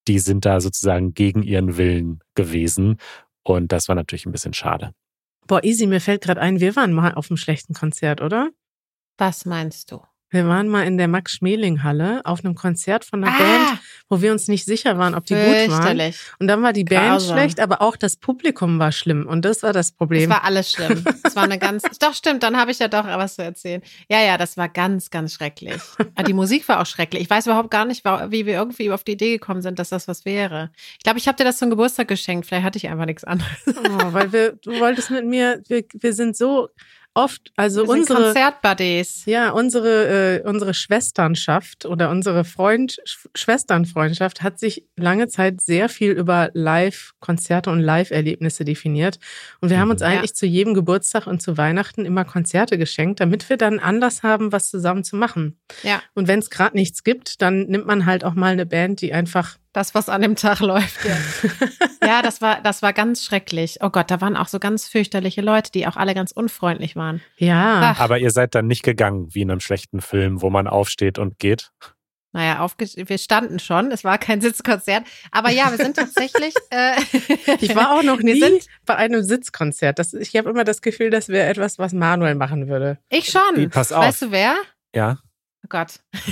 [0.08, 2.96] die sind da sozusagen gegen ihren Willen gewesen
[3.42, 4.92] und das war natürlich ein bisschen schade.
[5.46, 8.50] Boah, easy, mir fällt gerade ein, wir waren mal auf einem schlechten Konzert, oder?
[9.16, 10.02] Was meinst du?
[10.30, 14.30] Wir waren mal in der Max-Schmeling-Halle auf einem Konzert von einer Ah, Band, wo wir
[14.32, 16.12] uns nicht sicher waren, ob die gut waren.
[16.38, 17.36] Und dann war die Band Grausam.
[17.38, 19.26] schlecht, aber auch das Publikum war schlimm.
[19.26, 20.28] Und das war das Es Problem.
[20.28, 21.02] war alles schlimm.
[21.24, 21.82] Es war eine ganz.
[21.98, 23.80] Doch, stimmt, dann habe ich ja doch was zu erzählen.
[24.10, 25.80] Ja, ja, das war ganz, ganz schrecklich.
[26.14, 27.22] Aber die Musik war auch schrecklich.
[27.22, 30.08] Ich weiß überhaupt gar nicht, wie wir irgendwie auf die Idee gekommen sind, dass das
[30.08, 30.70] was wäre.
[30.98, 32.46] Ich glaube, ich habe dir das zum Geburtstag geschenkt.
[32.46, 33.50] Vielleicht hatte ich einfach nichts anderes.
[33.66, 36.68] oh, weil wir, du wolltest mit mir, wir, wir sind so
[37.18, 39.24] oft, also unsere, Konzertbuddies.
[39.26, 45.88] ja, unsere, äh, unsere Schwesternschaft oder unsere Freund, Sch- Schwesternfreundschaft hat sich lange Zeit sehr
[45.88, 49.18] viel über Live-Konzerte und Live-Erlebnisse definiert.
[49.60, 50.06] Und wir haben uns Mhm.
[50.06, 54.52] eigentlich zu jedem Geburtstag und zu Weihnachten immer Konzerte geschenkt, damit wir dann Anlass haben,
[54.52, 55.58] was zusammen zu machen.
[55.82, 59.00] Ja, Und wenn es gerade nichts gibt, dann nimmt man halt auch mal eine Band,
[59.00, 60.98] die einfach das, was an dem Tag läuft.
[61.04, 61.16] Ja,
[62.06, 63.78] ja das, war, das war ganz schrecklich.
[63.80, 67.22] Oh Gott, da waren auch so ganz fürchterliche Leute, die auch alle ganz unfreundlich waren.
[67.36, 68.00] ja, Ach.
[68.00, 71.38] Aber ihr seid dann nicht gegangen, wie in einem schlechten Film, wo man aufsteht und
[71.38, 71.70] geht.
[72.32, 73.90] Naja, aufge wir standen schon.
[73.90, 75.04] Es war kein Sitzkonzert.
[75.32, 76.54] Aber ja, wir sind tatsächlich.
[76.70, 77.00] Äh,
[77.60, 79.98] Ich war auch noch Wir nie sind- bei einem Sitzkonzert.
[79.98, 82.98] Das, ich habe immer das Gefühl, das wäre etwas, was Manuel machen würde.
[83.08, 83.70] Ich schon.
[83.70, 84.04] Pass auf.
[84.04, 84.56] Weißt du wer?
[84.94, 85.18] Ja.
[85.64, 86.00] Oh Gott.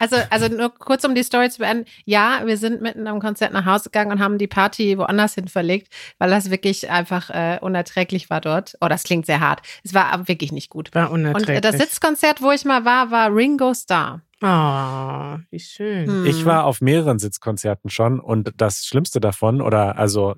[0.00, 1.84] Also, also nur kurz um die Story zu beenden.
[2.04, 5.48] Ja, wir sind mitten am Konzert nach Hause gegangen und haben die Party woanders hin
[5.48, 8.76] verlegt, weil das wirklich einfach äh, unerträglich war dort.
[8.80, 9.62] Oh, das klingt sehr hart.
[9.82, 10.94] Es war aber wirklich nicht gut.
[10.94, 11.58] War Und unerträglich.
[11.58, 14.22] äh, das Sitzkonzert, wo ich mal war, war Ringo Starr.
[14.40, 16.06] Oh, wie schön.
[16.06, 16.26] Hm.
[16.26, 20.36] Ich war auf mehreren Sitzkonzerten schon und das Schlimmste davon, oder also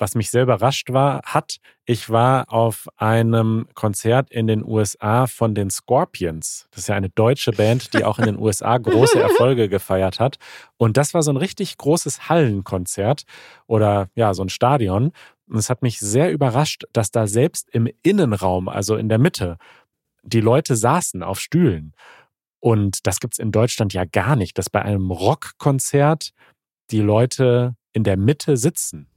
[0.00, 5.54] was mich sehr überrascht war, hat, ich war auf einem Konzert in den USA von
[5.54, 6.66] den Scorpions.
[6.70, 10.38] Das ist ja eine deutsche Band, die auch in den USA große Erfolge gefeiert hat.
[10.78, 13.24] Und das war so ein richtig großes Hallenkonzert
[13.66, 15.12] oder ja, so ein Stadion.
[15.46, 19.58] Und es hat mich sehr überrascht, dass da selbst im Innenraum, also in der Mitte,
[20.22, 21.94] die Leute saßen auf Stühlen.
[22.60, 26.30] Und das gibt's in Deutschland ja gar nicht, dass bei einem Rockkonzert
[26.90, 29.10] die Leute in der Mitte sitzen.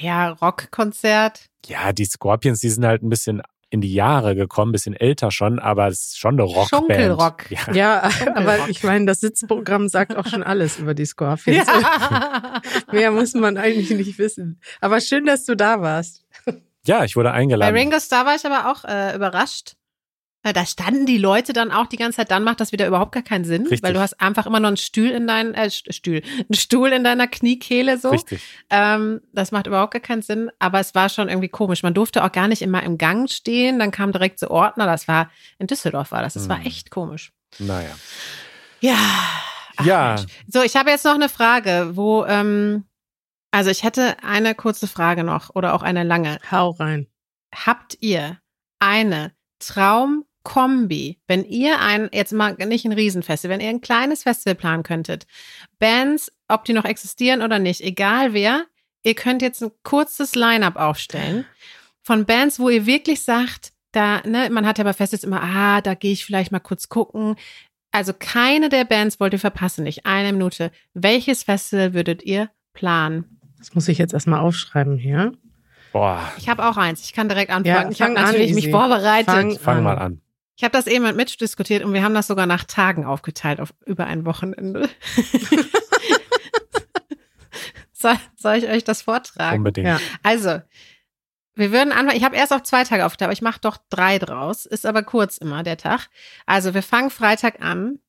[0.00, 1.46] Naja, Rockkonzert.
[1.66, 5.30] Ja, die Scorpions, die sind halt ein bisschen in die Jahre gekommen, ein bisschen älter
[5.30, 6.86] schon, aber es ist schon eine Rockband.
[6.86, 7.50] Schunkelrock.
[7.50, 7.72] Ja.
[7.72, 11.66] Ja, aber ich meine, das Sitzprogramm sagt auch schon alles über die Scorpions.
[11.66, 12.62] Ja.
[12.92, 14.60] Mehr muss man eigentlich nicht wissen.
[14.80, 16.24] Aber schön, dass du da warst.
[16.86, 17.74] ja, ich wurde Bei eingeladen.
[17.74, 19.74] Ringo Starr war ich aber auch äh, überrascht.
[20.44, 23.12] Äh, Da standen die Leute dann auch die ganze Zeit, dann macht das wieder überhaupt
[23.12, 23.82] gar keinen Sinn, Richtig.
[23.82, 26.92] weil du hast einfach immer noch einen Stuhl in deinen, äh, St- Stuhl, einen Stuhl
[26.92, 28.10] in deiner Kniekehle so.
[28.10, 28.40] Richtig.
[28.70, 31.82] Ähm, das macht überhaupt gar keinen Sinn, aber es war schon irgendwie komisch.
[31.82, 35.08] Man durfte auch gar nicht immer im Gang stehen, dann kam direkt so Ordner, das
[35.08, 36.66] war, in Düsseldorf war das, das war Hm.
[36.66, 37.32] echt komisch.
[37.58, 37.90] Naja.
[38.80, 38.96] Ja.
[39.76, 40.14] Ach, Ja.
[40.16, 40.32] Mensch.
[40.46, 42.84] So, ich habe jetzt noch eine Frage, wo, ähm,
[43.50, 46.38] also ich hätte eine kurze Frage noch oder auch eine lange.
[46.50, 47.06] Hau rein.
[47.54, 48.38] Habt ihr
[48.78, 49.32] eine
[50.48, 54.82] Traumkombi, wenn ihr ein, jetzt mal nicht ein Riesenfestival, wenn ihr ein kleines Festival planen
[54.82, 55.26] könntet,
[55.78, 58.64] Bands, ob die noch existieren oder nicht, egal wer,
[59.02, 61.44] ihr könnt jetzt ein kurzes Line-up aufstellen
[62.02, 65.80] von Bands, wo ihr wirklich sagt, da, ne, man hat ja bei Festivals immer, ah,
[65.80, 67.36] da gehe ich vielleicht mal kurz gucken.
[67.90, 70.70] Also keine der Bands wollt ihr verpassen, nicht eine Minute.
[70.94, 73.38] Welches Festival würdet ihr planen?
[73.58, 75.32] Das muss ich jetzt erstmal aufschreiben hier.
[75.92, 77.02] Boah, Ich habe auch eins.
[77.02, 77.66] Ich kann direkt anfangen.
[77.66, 79.26] Ja, ich habe fang an, natürlich mich vorbereitet.
[79.26, 79.82] Fang fang an.
[79.84, 80.20] mal an.
[80.58, 83.60] Ich habe das eben mit Mitch diskutiert und wir haben das sogar nach Tagen aufgeteilt
[83.60, 84.88] auf über ein Wochenende.
[87.92, 89.58] soll, soll ich euch das vortragen?
[89.58, 89.86] Unbedingt.
[89.86, 90.00] Ja.
[90.24, 90.60] Also,
[91.54, 94.18] wir würden anfangen, ich habe erst auf zwei Tage aufgeteilt, aber ich mache doch drei
[94.18, 94.66] draus.
[94.66, 96.08] Ist aber kurz immer der Tag.
[96.44, 98.00] Also, wir fangen Freitag an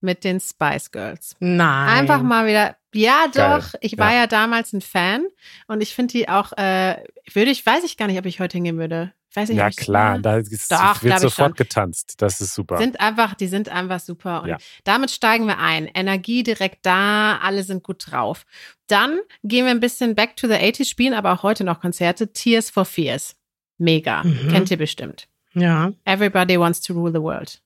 [0.00, 1.36] mit den Spice Girls.
[1.38, 1.98] Nein.
[1.98, 3.60] Einfach mal wieder Ja, Geil.
[3.60, 3.74] doch.
[3.80, 4.20] Ich war Ja.
[4.20, 4.26] ja.
[4.26, 5.26] damals ein Fan
[5.68, 6.96] und ich finde die auch, äh,
[7.32, 9.12] würde ich, weiß ich gar nicht, ob ich heute hingehen würde.
[9.32, 12.14] Weiß ich Ja, klar, da ist, Doch, wird sofort getanzt.
[12.18, 12.78] Das ist super.
[12.78, 14.42] Sind einfach, die sind einfach super.
[14.42, 14.58] Und Ja.
[14.82, 15.86] damit steigen wir ein.
[15.86, 18.44] Energie direkt da, alle sind gut drauf.
[18.88, 22.32] Dann gehen wir ein bisschen back to the 80s, spielen aber auch heute noch Konzerte.
[22.32, 23.36] Tears for Fears.
[23.78, 24.24] Mega.
[24.24, 24.48] Mhm.
[24.50, 25.28] Kennt ihr bestimmt.
[25.54, 25.92] Ja.
[26.04, 27.60] Everybody wants to rule the world.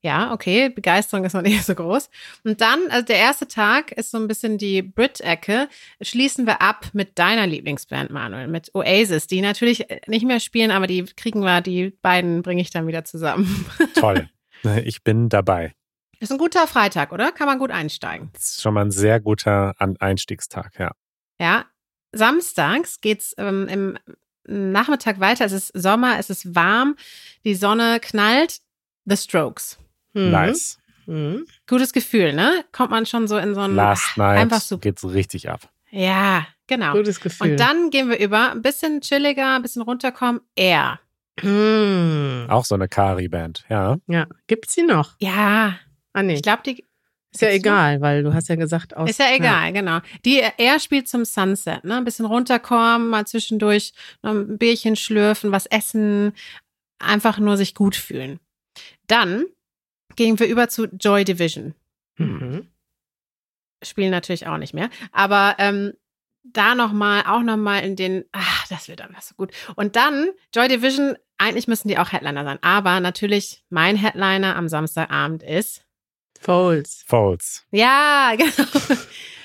[0.00, 2.10] Ja, okay, Begeisterung ist noch nicht so groß.
[2.44, 5.68] Und dann, also der erste Tag ist so ein bisschen die Brit-Ecke.
[6.00, 10.86] Schließen wir ab mit deiner Lieblingsband, Manuel, mit Oasis, die natürlich nicht mehr spielen, aber
[10.86, 13.66] die kriegen wir, die beiden bringe ich dann wieder zusammen.
[13.94, 14.28] Toll.
[14.84, 15.74] Ich bin dabei.
[16.20, 17.32] Ist ein guter Freitag, oder?
[17.32, 18.30] Kann man gut einsteigen.
[18.32, 20.92] Das ist schon mal ein sehr guter Einstiegstag, ja.
[21.40, 21.66] Ja.
[22.12, 23.98] Samstags geht's ähm, im
[24.44, 25.44] Nachmittag weiter.
[25.44, 26.96] Es ist Sommer, es ist warm,
[27.44, 28.60] die Sonne knallt.
[29.04, 29.78] The Strokes.
[30.14, 30.30] Mhm.
[30.30, 30.78] Nice.
[31.06, 31.46] Mhm.
[31.66, 32.64] Gutes Gefühl, ne?
[32.72, 34.78] Kommt man schon so in so ein Last night einfach so.
[34.78, 35.68] geht's richtig ab.
[35.90, 36.92] Ja, genau.
[36.92, 37.50] Gutes Gefühl.
[37.52, 40.40] Und dann gehen wir über, ein bisschen chilliger, ein bisschen runterkommen.
[40.56, 41.00] Air.
[41.42, 42.46] Mhm.
[42.48, 43.96] Auch so eine Kari-Band, ja.
[44.06, 44.26] Ja.
[44.46, 45.14] Gibt's sie noch?
[45.18, 45.76] Ja,
[46.14, 46.34] Ah, nee.
[46.34, 46.84] ich glaube, die
[47.32, 49.08] Ist ja egal, weil du hast ja gesagt, aus.
[49.08, 50.00] ist ja egal, genau.
[50.26, 51.96] Die Air spielt zum Sunset, ne?
[51.96, 56.34] Ein bisschen runterkommen, mal zwischendurch noch ein Bierchen schlürfen, was essen,
[56.98, 58.38] einfach nur sich gut fühlen.
[59.12, 59.44] Dann
[60.16, 61.74] gehen wir über zu Joy Division.
[62.16, 62.68] Mhm.
[63.82, 64.88] spielen natürlich auch nicht mehr.
[65.12, 65.92] Aber ähm,
[66.44, 69.52] da nochmal, auch nochmal in den, ach, das wird einfach so gut.
[69.76, 72.58] Und dann, Joy Division, eigentlich müssen die auch Headliner sein.
[72.62, 75.84] Aber natürlich, mein Headliner am Samstagabend ist,
[76.40, 77.04] Folds.
[77.06, 77.66] Folds.
[77.70, 79.00] ja, genau.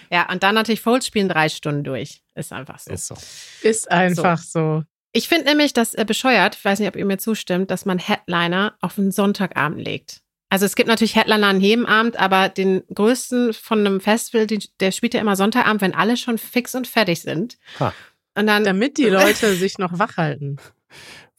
[0.10, 2.23] Ja, und dann natürlich Folds spielen drei Stunden durch.
[2.36, 2.91] Ist einfach so.
[2.91, 3.15] Ist so.
[3.62, 4.84] Ist einfach so.
[5.17, 7.97] Ich finde nämlich das äh, bescheuert, ich weiß nicht, ob ihr mir zustimmt, dass man
[7.97, 10.21] Headliner auf einen Sonntagabend legt.
[10.49, 14.69] Also es gibt natürlich Headliner an jedem Abend, aber den größten von einem Festival, die,
[14.80, 17.58] der spielt ja immer Sonntagabend, wenn alle schon fix und fertig sind.
[17.80, 17.95] Ha.
[18.36, 20.58] Und dann, Damit die Leute sich noch wach halten.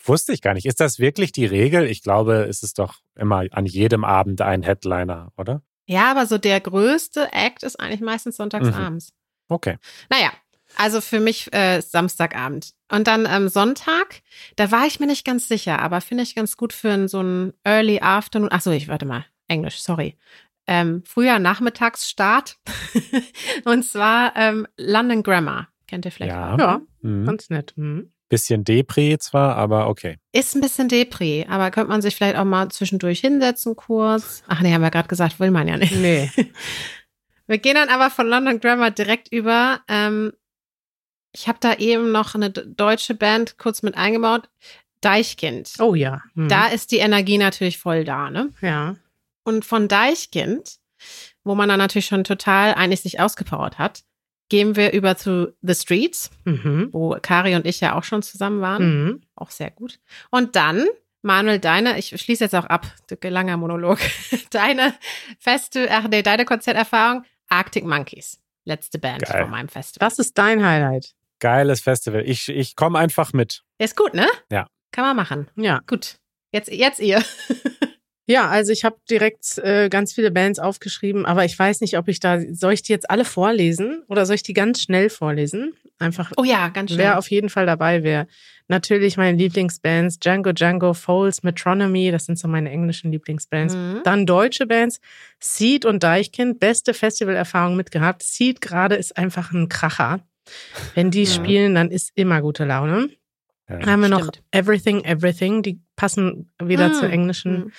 [0.02, 0.66] Wusste ich gar nicht.
[0.66, 1.86] Ist das wirklich die Regel?
[1.86, 5.62] Ich glaube, es ist doch immer an jedem Abend ein Headliner, oder?
[5.86, 9.12] ja, aber so der größte Act ist eigentlich meistens sonntagsabends.
[9.48, 9.78] Okay.
[10.10, 10.32] Naja,
[10.78, 12.72] also für mich äh, Samstagabend.
[12.90, 14.22] Und dann ähm, Sonntag,
[14.56, 17.52] da war ich mir nicht ganz sicher, aber finde ich ganz gut für so einen
[17.64, 18.50] Early Afternoon.
[18.50, 20.16] Achso, ich warte mal, Englisch, sorry.
[20.66, 22.56] Ähm, früher Nachmittagsstart.
[23.64, 25.68] Und zwar ähm, London Grammar.
[25.86, 26.54] Kennt ihr vielleicht Ja.
[26.54, 26.58] auch?
[26.58, 27.26] Ja, Mhm.
[27.26, 27.72] ganz nett.
[27.76, 28.12] Mhm.
[28.28, 30.18] Bisschen Depri zwar, aber okay.
[30.32, 34.42] Ist ein bisschen Depri, aber könnte man sich vielleicht auch mal zwischendurch hinsetzen kurz.
[34.48, 35.94] Ach nee, haben wir gerade gesagt, will man ja nicht.
[35.96, 36.30] Nee.
[37.46, 39.80] Wir gehen dann aber von London Grammar direkt über.
[39.88, 40.32] Ähm,
[41.38, 44.48] ich habe da eben noch eine deutsche Band kurz mit eingebaut.
[45.00, 45.74] Deichkind.
[45.78, 46.22] Oh ja.
[46.34, 46.48] Mhm.
[46.48, 48.52] Da ist die Energie natürlich voll da, ne?
[48.60, 48.96] Ja.
[49.44, 50.78] Und von Deichkind,
[51.44, 54.02] wo man dann natürlich schon total eigentlich sich ausgepowert hat,
[54.48, 56.88] gehen wir über zu The Streets, Mhm.
[56.92, 59.04] wo Kari und ich ja auch schon zusammen waren.
[59.04, 59.20] Mhm.
[59.36, 60.00] Auch sehr gut.
[60.30, 60.84] Und dann,
[61.22, 62.86] Manuel, deine, ich schließe jetzt auch ab,
[63.22, 63.98] langer Monolog,
[64.50, 64.94] deine
[65.38, 68.40] feste, ach nee, deine Konzerterfahrung, Arctic Monkeys.
[68.64, 69.42] Letzte Band Geil.
[69.42, 70.06] von meinem Festival.
[70.06, 71.14] Was ist dein Highlight?
[71.40, 72.22] Geiles Festival.
[72.26, 73.62] Ich, ich komme einfach mit.
[73.78, 74.26] Ist gut, ne?
[74.50, 74.66] Ja.
[74.92, 75.48] Kann man machen.
[75.56, 75.80] Ja.
[75.86, 76.16] Gut.
[76.52, 77.22] Jetzt, jetzt ihr.
[78.30, 82.08] Ja, also ich habe direkt äh, ganz viele Bands aufgeschrieben, aber ich weiß nicht, ob
[82.08, 85.72] ich da, soll ich die jetzt alle vorlesen oder soll ich die ganz schnell vorlesen?
[85.98, 87.06] Einfach, Oh ja, ganz schnell.
[87.06, 88.26] wer auf jeden Fall dabei wäre.
[88.68, 93.74] Natürlich meine Lieblingsbands, Django Django, Foles, Metronomy, das sind so meine englischen Lieblingsbands.
[93.74, 94.02] Mhm.
[94.04, 95.00] Dann deutsche Bands,
[95.40, 98.22] Seed und Deichkind, beste Festivalerfahrung mitgehabt.
[98.22, 100.20] Seed gerade ist einfach ein Kracher.
[100.94, 101.26] Wenn die Mhm.
[101.26, 103.10] spielen, dann ist immer gute Laune.
[103.68, 103.78] Ja.
[103.78, 104.42] Dann haben wir noch Stimmt.
[104.52, 106.94] Everything, Everything, die passen wieder Mhm.
[106.94, 107.72] zur englischen Mhm.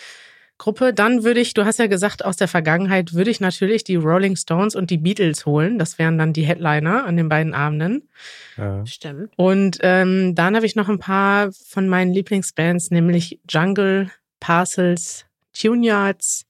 [0.60, 0.94] Gruppe.
[0.94, 4.36] Dann würde ich, du hast ja gesagt, aus der Vergangenheit würde ich natürlich die Rolling
[4.36, 5.80] Stones und die Beatles holen.
[5.80, 8.10] Das wären dann die Headliner an den beiden Abenden.
[8.58, 8.86] Ja.
[8.86, 9.32] Stimmt.
[9.38, 16.46] Und ähm, dann habe ich noch ein paar von meinen Lieblingsbands, nämlich Jungle, Parcels, Tuneyards,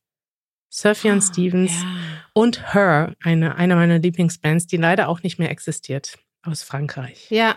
[0.70, 1.88] Sufjan Stevens Ja.
[2.34, 7.28] und Her, eine, eine meiner Lieblingsbands, die leider auch nicht mehr existiert, aus Frankreich.
[7.30, 7.56] Ja.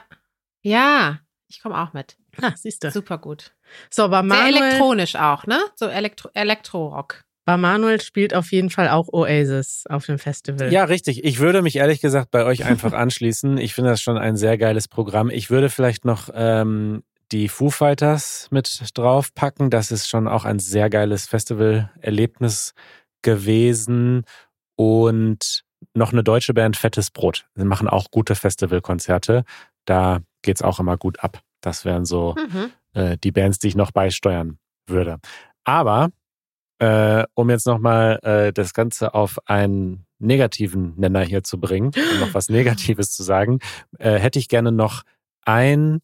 [0.62, 1.18] Ja.
[1.48, 2.16] Ich komme auch mit.
[2.40, 2.90] Ah, siehst du.
[2.90, 3.52] Super gut.
[3.90, 5.60] So, bei Sehr Manuel, elektronisch auch, ne?
[5.76, 7.24] So Elektro Elektro-Rock.
[7.44, 10.72] bei Manuel spielt auf jeden Fall auch Oasis auf dem Festival.
[10.72, 11.24] Ja, richtig.
[11.24, 13.58] Ich würde mich ehrlich gesagt bei euch einfach anschließen.
[13.58, 15.28] Ich finde das schon ein sehr geiles Programm.
[15.28, 19.68] Ich würde vielleicht noch ähm, die Foo Fighters mit draufpacken.
[19.68, 22.72] Das ist schon auch ein sehr geiles Festival-Erlebnis
[23.22, 24.24] gewesen.
[24.76, 27.46] Und noch eine deutsche Band, Fettes Brot.
[27.54, 29.44] Sie machen auch gute Festivalkonzerte.
[29.84, 31.40] Da geht's auch immer gut ab.
[31.60, 32.70] Das wären so Mhm.
[32.94, 35.18] äh, die Bands, die ich noch beisteuern würde.
[35.64, 36.10] Aber
[36.78, 42.20] äh, um jetzt nochmal äh, das Ganze auf ein negativen Nenner hier zu bringen und
[42.20, 43.60] noch was Negatives zu sagen,
[43.98, 45.02] äh, hätte ich gerne noch
[45.44, 46.00] ein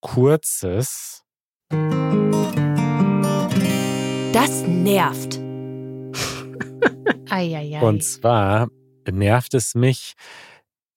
[0.00, 1.22] kurzes.
[4.32, 5.38] Das nervt.
[7.82, 8.68] Und zwar
[9.10, 10.14] nervt es mich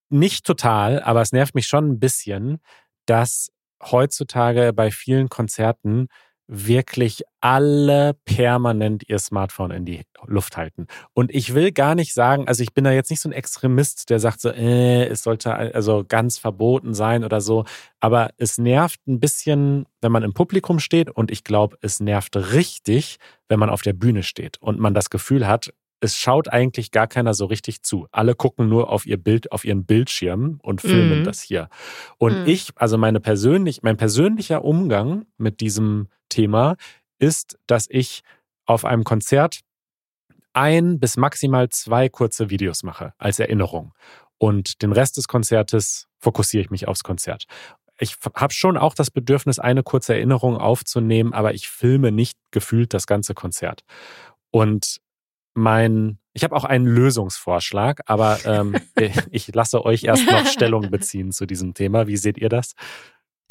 [0.10, 2.60] nicht total, aber es nervt mich schon ein bisschen,
[3.06, 6.08] dass heutzutage bei vielen Konzerten
[6.47, 10.88] wirklich alle permanent ihr Smartphone in die Luft halten.
[11.13, 14.10] Und ich will gar nicht sagen, also ich bin da jetzt nicht so ein Extremist,
[14.10, 17.65] der sagt so, äh, es sollte also ganz verboten sein oder so.
[17.99, 21.10] Aber es nervt ein bisschen, wenn man im Publikum steht.
[21.10, 23.17] Und ich glaube, es nervt richtig,
[23.49, 27.08] wenn man auf der Bühne steht und man das Gefühl hat, es schaut eigentlich gar
[27.08, 28.08] keiner so richtig zu.
[28.12, 31.23] Alle gucken nur auf ihr Bild, auf ihren Bildschirm und filmen Mhm.
[31.23, 31.69] das hier.
[32.17, 32.45] Und Mhm.
[32.45, 36.76] ich, also meine persönlich, mein persönlicher Umgang mit diesem Thema
[37.20, 38.22] ist, dass ich
[38.66, 39.62] auf einem Konzert
[40.54, 43.94] ein bis maximal zwei kurze Videos mache als Erinnerung.
[44.38, 47.46] Und den Rest des Konzertes fokussiere ich mich aufs Konzert.
[48.00, 52.94] Ich habe schon auch das Bedürfnis, eine kurze Erinnerung aufzunehmen, aber ich filme nicht gefühlt
[52.94, 53.84] das ganze Konzert.
[54.52, 55.00] Und
[55.54, 58.76] mein, ich habe auch einen Lösungsvorschlag, aber ähm,
[59.32, 62.08] ich lasse euch erst noch Stellung beziehen zu diesem Thema.
[62.08, 62.74] Wie seht ihr das?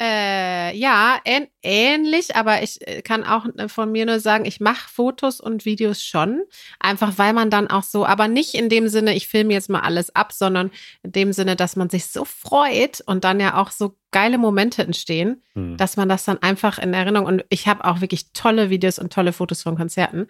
[0.01, 4.59] Äh, ja, ähn ähnlich, aber ich äh, kann auch äh, von mir nur sagen, ich
[4.59, 6.43] mache Fotos und Videos schon,
[6.81, 9.79] einfach weil man dann auch so, aber nicht in dem Sinne, ich filme jetzt mal
[9.79, 10.71] alles ab, sondern
[11.03, 14.83] in dem Sinne, dass man sich so freut und dann ja auch so geile Momente
[14.83, 15.77] entstehen, Hm.
[15.77, 19.13] dass man das dann einfach in Erinnerung und ich habe auch wirklich tolle Videos und
[19.13, 20.27] tolle Fotos von Konzerten.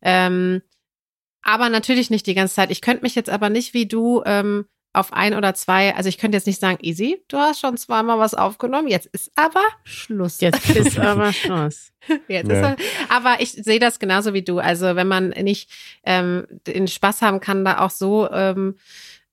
[0.00, 0.62] Ähm,
[1.42, 2.70] aber natürlich nicht die ganze Zeit.
[2.70, 6.18] Ich könnte mich jetzt aber nicht wie du ähm, auf ein oder zwei, also ich
[6.18, 10.40] könnte jetzt nicht sagen, easy, du hast schon zweimal was aufgenommen, jetzt ist aber Schluss.
[10.40, 11.92] Jetzt ist aber Schluss.
[12.26, 12.70] Jetzt Ja.
[12.72, 14.58] ist er, aber ich sehe das genauso wie du.
[14.58, 15.70] Also wenn man nicht
[16.04, 18.76] ähm, den Spaß haben kann, da auch so ähm,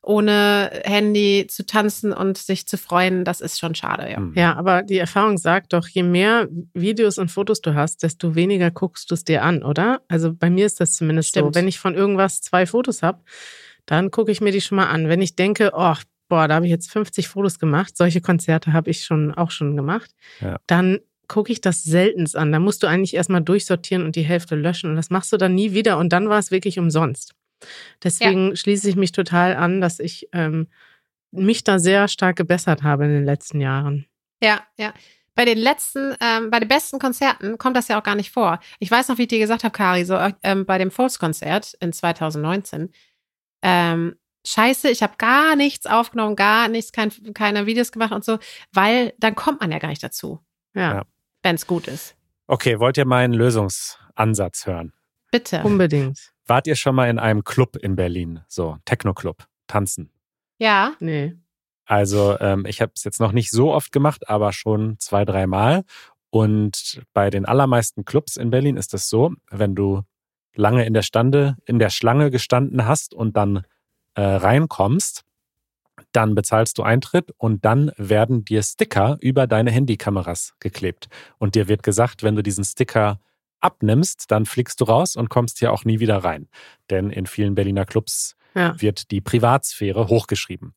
[0.02, 4.18] ohne Handy zu tanzen und sich zu freuen, das ist schon schade, ja.
[4.18, 4.34] Hm.
[4.36, 8.70] Ja, aber die Erfahrung sagt doch, je mehr Videos und Fotos du hast, desto weniger
[8.70, 10.02] guckst du es dir an, oder?
[10.08, 11.56] Also bei mir ist das zumindest Stimmt.
[11.56, 11.60] so.
[11.60, 13.22] Wenn ich von irgendwas zwei Fotos habe,
[13.86, 15.08] dann gucke ich mir die schon mal an.
[15.10, 15.96] Wenn ich denke, oh,
[16.28, 19.76] boah, da habe ich jetzt 50 Fotos gemacht, solche Konzerte habe ich schon auch schon
[19.76, 20.58] gemacht, Ja.
[20.68, 22.52] dann gucke ich das seltenst an.
[22.52, 24.92] Da musst du eigentlich erstmal durchsortieren und die Hälfte löschen.
[24.92, 25.98] Und das machst du dann nie wieder.
[25.98, 27.34] Und dann war es wirklich umsonst.
[28.04, 30.68] Deswegen schließe ich mich total an, dass ich ähm,
[31.32, 34.06] mich da sehr stark gebessert habe in den letzten Jahren.
[34.42, 34.94] Ja, ja.
[35.34, 38.60] Bei den letzten, ähm, bei den besten Konzerten kommt das ja auch gar nicht vor.
[38.80, 41.92] Ich weiß noch, wie ich dir gesagt habe, Kari, so ähm, bei dem Falls-Konzert in
[41.92, 42.90] 2019.
[43.68, 48.38] Ähm, scheiße, ich habe gar nichts aufgenommen, gar nichts, kein, keine Videos gemacht und so,
[48.72, 50.40] weil dann kommt man ja gar nicht dazu,
[50.74, 51.04] Ja, Ja.
[51.44, 52.16] wenn es gut ist.
[52.48, 54.94] Okay, wollt ihr meinen Lösungsansatz hören?
[55.32, 55.64] Bitte.
[55.64, 56.32] unbedingt.
[56.46, 58.42] Wart ihr schon mal in einem Club in Berlin?
[58.48, 60.12] So, Techno-Club, tanzen?
[60.60, 60.94] Ja.
[61.00, 61.36] Nee.
[61.86, 65.84] Also ähm, ich habe es jetzt noch nicht so oft gemacht, aber schon zwei, dreimal.
[66.30, 70.04] Und bei den allermeisten Clubs in Berlin ist es so, wenn du
[70.58, 73.64] lange in der Stande, in der Schlange gestanden hast und dann
[74.16, 75.24] äh, reinkommst,
[76.12, 81.08] dann bezahlst du Eintritt und dann werden dir Sticker über deine Handykameras geklebt.
[81.38, 83.20] Und dir wird gesagt, wenn du diesen Sticker
[83.60, 86.48] abnimmst, dann fliegst du raus und kommst hier auch nie wieder rein.
[86.90, 88.80] Denn in vielen Berliner Clubs Ja.
[88.80, 90.74] wird die Privatsphäre hochgeschrieben.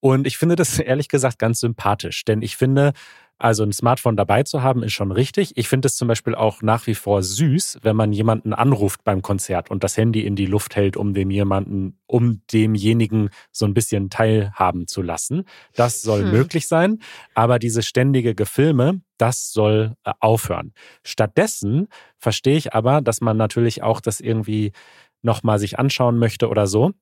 [0.00, 2.92] Und ich finde das ehrlich gesagt ganz sympathisch, denn ich finde,
[3.40, 5.56] also ein Smartphone dabei zu haben, ist schon richtig.
[5.56, 9.22] Ich finde es zum Beispiel auch nach wie vor süß, wenn man jemanden anruft beim
[9.22, 13.74] Konzert und das Handy in die Luft hält, um dem jemanden, um demjenigen so ein
[13.74, 15.44] bisschen teilhaben zu lassen.
[15.74, 16.30] Das soll Hm.
[16.30, 16.98] möglich sein,
[17.34, 20.72] aber diese ständige Gefilme, das soll äh, aufhören.
[21.04, 24.72] Stattdessen verstehe ich aber, dass man natürlich auch das irgendwie
[25.22, 26.92] nochmal sich anschauen möchte oder so.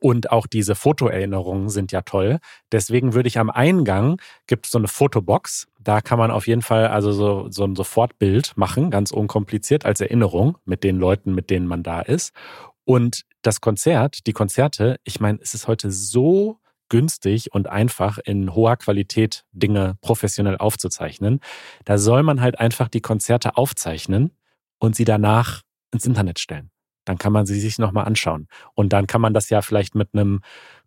[0.00, 2.38] Und auch diese Fotoerinnerungen sind ja toll.
[2.72, 5.66] Deswegen würde ich am Eingang gibt es so eine Fotobox.
[5.80, 10.00] Da kann man auf jeden Fall also so, so ein Sofortbild machen, ganz unkompliziert als
[10.00, 12.32] Erinnerung mit den Leuten, mit denen man da ist.
[12.84, 18.54] Und das Konzert, die Konzerte, ich meine, es ist heute so günstig und einfach in
[18.54, 21.40] hoher Qualität Dinge professionell aufzuzeichnen.
[21.84, 24.32] Da soll man halt einfach die Konzerte aufzeichnen
[24.78, 25.62] und sie danach
[25.92, 26.70] ins Internet stellen.
[27.08, 28.48] Dann kann man sie sich nochmal anschauen.
[28.74, 30.40] Und dann kann man das ja vielleicht mit einem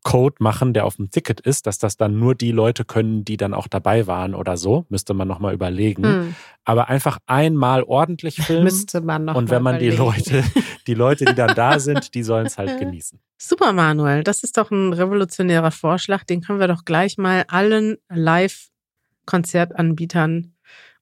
[0.03, 3.36] Code machen, der auf dem Ticket ist, dass das dann nur die Leute können, die
[3.38, 4.86] dann auch dabei waren oder so.
[4.89, 6.03] Müsste man nochmal überlegen.
[6.03, 6.34] Hm.
[6.63, 8.63] Aber einfach einmal ordentlich filmen.
[8.63, 10.34] Müsste man noch und wenn man die überlegen.
[10.34, 10.45] Leute,
[10.88, 13.19] die Leute, die dann da sind, die sollen es halt genießen.
[13.38, 14.24] Super, Manuel.
[14.24, 16.24] Das ist doch ein revolutionärer Vorschlag.
[16.24, 20.53] Den können wir doch gleich mal allen Live-Konzertanbietern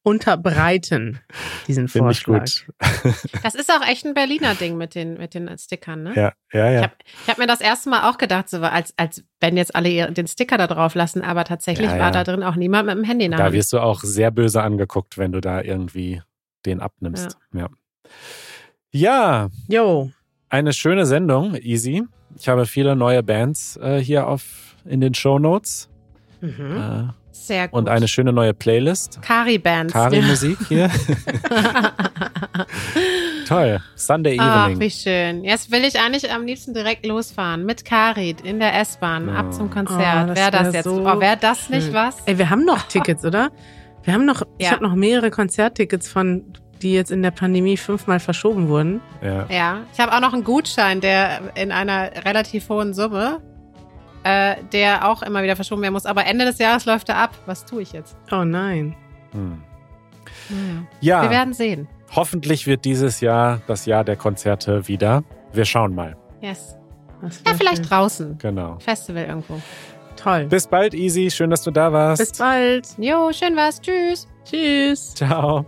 [0.03, 1.19] unterbreiten,
[1.67, 2.39] diesen Vorschlag.
[2.41, 2.67] gut.
[3.43, 6.13] Das ist auch echt ein Berliner Ding mit den, mit den Stickern, ne?
[6.15, 6.81] Ja, ja, Ich ja.
[6.83, 6.93] habe
[7.23, 10.11] ich hab mir das erste Mal auch gedacht, so als, als wenn jetzt alle ihr-
[10.11, 12.01] den Sticker da drauf lassen, aber tatsächlich Ja, ja.
[12.03, 14.61] war da drin auch niemand mit dem Handy der Da wirst du auch sehr böse
[14.63, 16.21] angeguckt, wenn du da irgendwie
[16.65, 17.37] den abnimmst.
[17.53, 17.69] Ja.
[18.91, 20.11] Ja, Jo,
[20.49, 22.03] eine schöne Sendung, easy.
[22.37, 25.89] Ich habe viele neue Bands äh, hier auf in den Show Notes
[26.41, 26.77] mhm.
[26.77, 27.07] äh,
[27.47, 27.77] Sehr gut.
[27.77, 29.19] und eine schöne neue Playlist.
[29.21, 29.93] Kari-Bands.
[29.93, 30.89] Kari-Musik hier.
[33.47, 33.79] Toll.
[33.95, 34.79] Sunday Ach, Evening.
[34.79, 35.43] wie schön.
[35.43, 39.33] Jetzt will ich eigentlich am liebsten direkt losfahren mit Kari in der S-Bahn Oh.
[39.33, 40.29] ab zum Oh, Konzert.
[40.29, 40.83] das Wäre das wär jetzt?
[40.85, 41.93] so oh, wäre das nicht schön.
[41.93, 42.17] was?
[42.25, 43.51] Ey, wir haben noch Tickets, oder?
[44.03, 44.71] Wir haben noch, ich Ja.
[44.73, 49.01] habe noch mehrere Konzerttickets von, die jetzt in der Pandemie fünfmal verschoben wurden.
[49.21, 49.45] ja.
[49.49, 53.41] Ja, ich habe auch noch einen Gutschein, der in einer relativ hohen Summe,
[54.24, 56.05] äh, der auch immer wieder verschoben werden muss.
[56.05, 57.32] Aber Ende des Jahres läuft er ab.
[57.45, 58.15] Was tue ich jetzt?
[58.32, 58.95] Oh nein.
[59.32, 59.61] Hm.
[60.49, 60.84] Naja.
[61.01, 61.88] ja, Wir werden sehen.
[62.15, 65.24] hoffentlich wird dieses Jahr das Jahr der Konzerte wieder.
[65.53, 66.15] Wir schauen mal.
[66.41, 66.76] Yes.
[67.45, 67.86] Ja, vielleicht schön.
[67.88, 68.38] draußen.
[68.38, 68.78] Genau.
[68.80, 69.61] Festival irgendwo.
[70.15, 70.45] Toll.
[70.45, 71.30] Bis bald, Easy.
[71.32, 72.20] Schön, dass du da warst.
[72.22, 72.88] Bis bald.
[72.97, 73.82] Jo, schön was.
[73.82, 74.28] Tschüss.
[74.45, 75.13] Tschüss.
[75.15, 75.65] Ciao.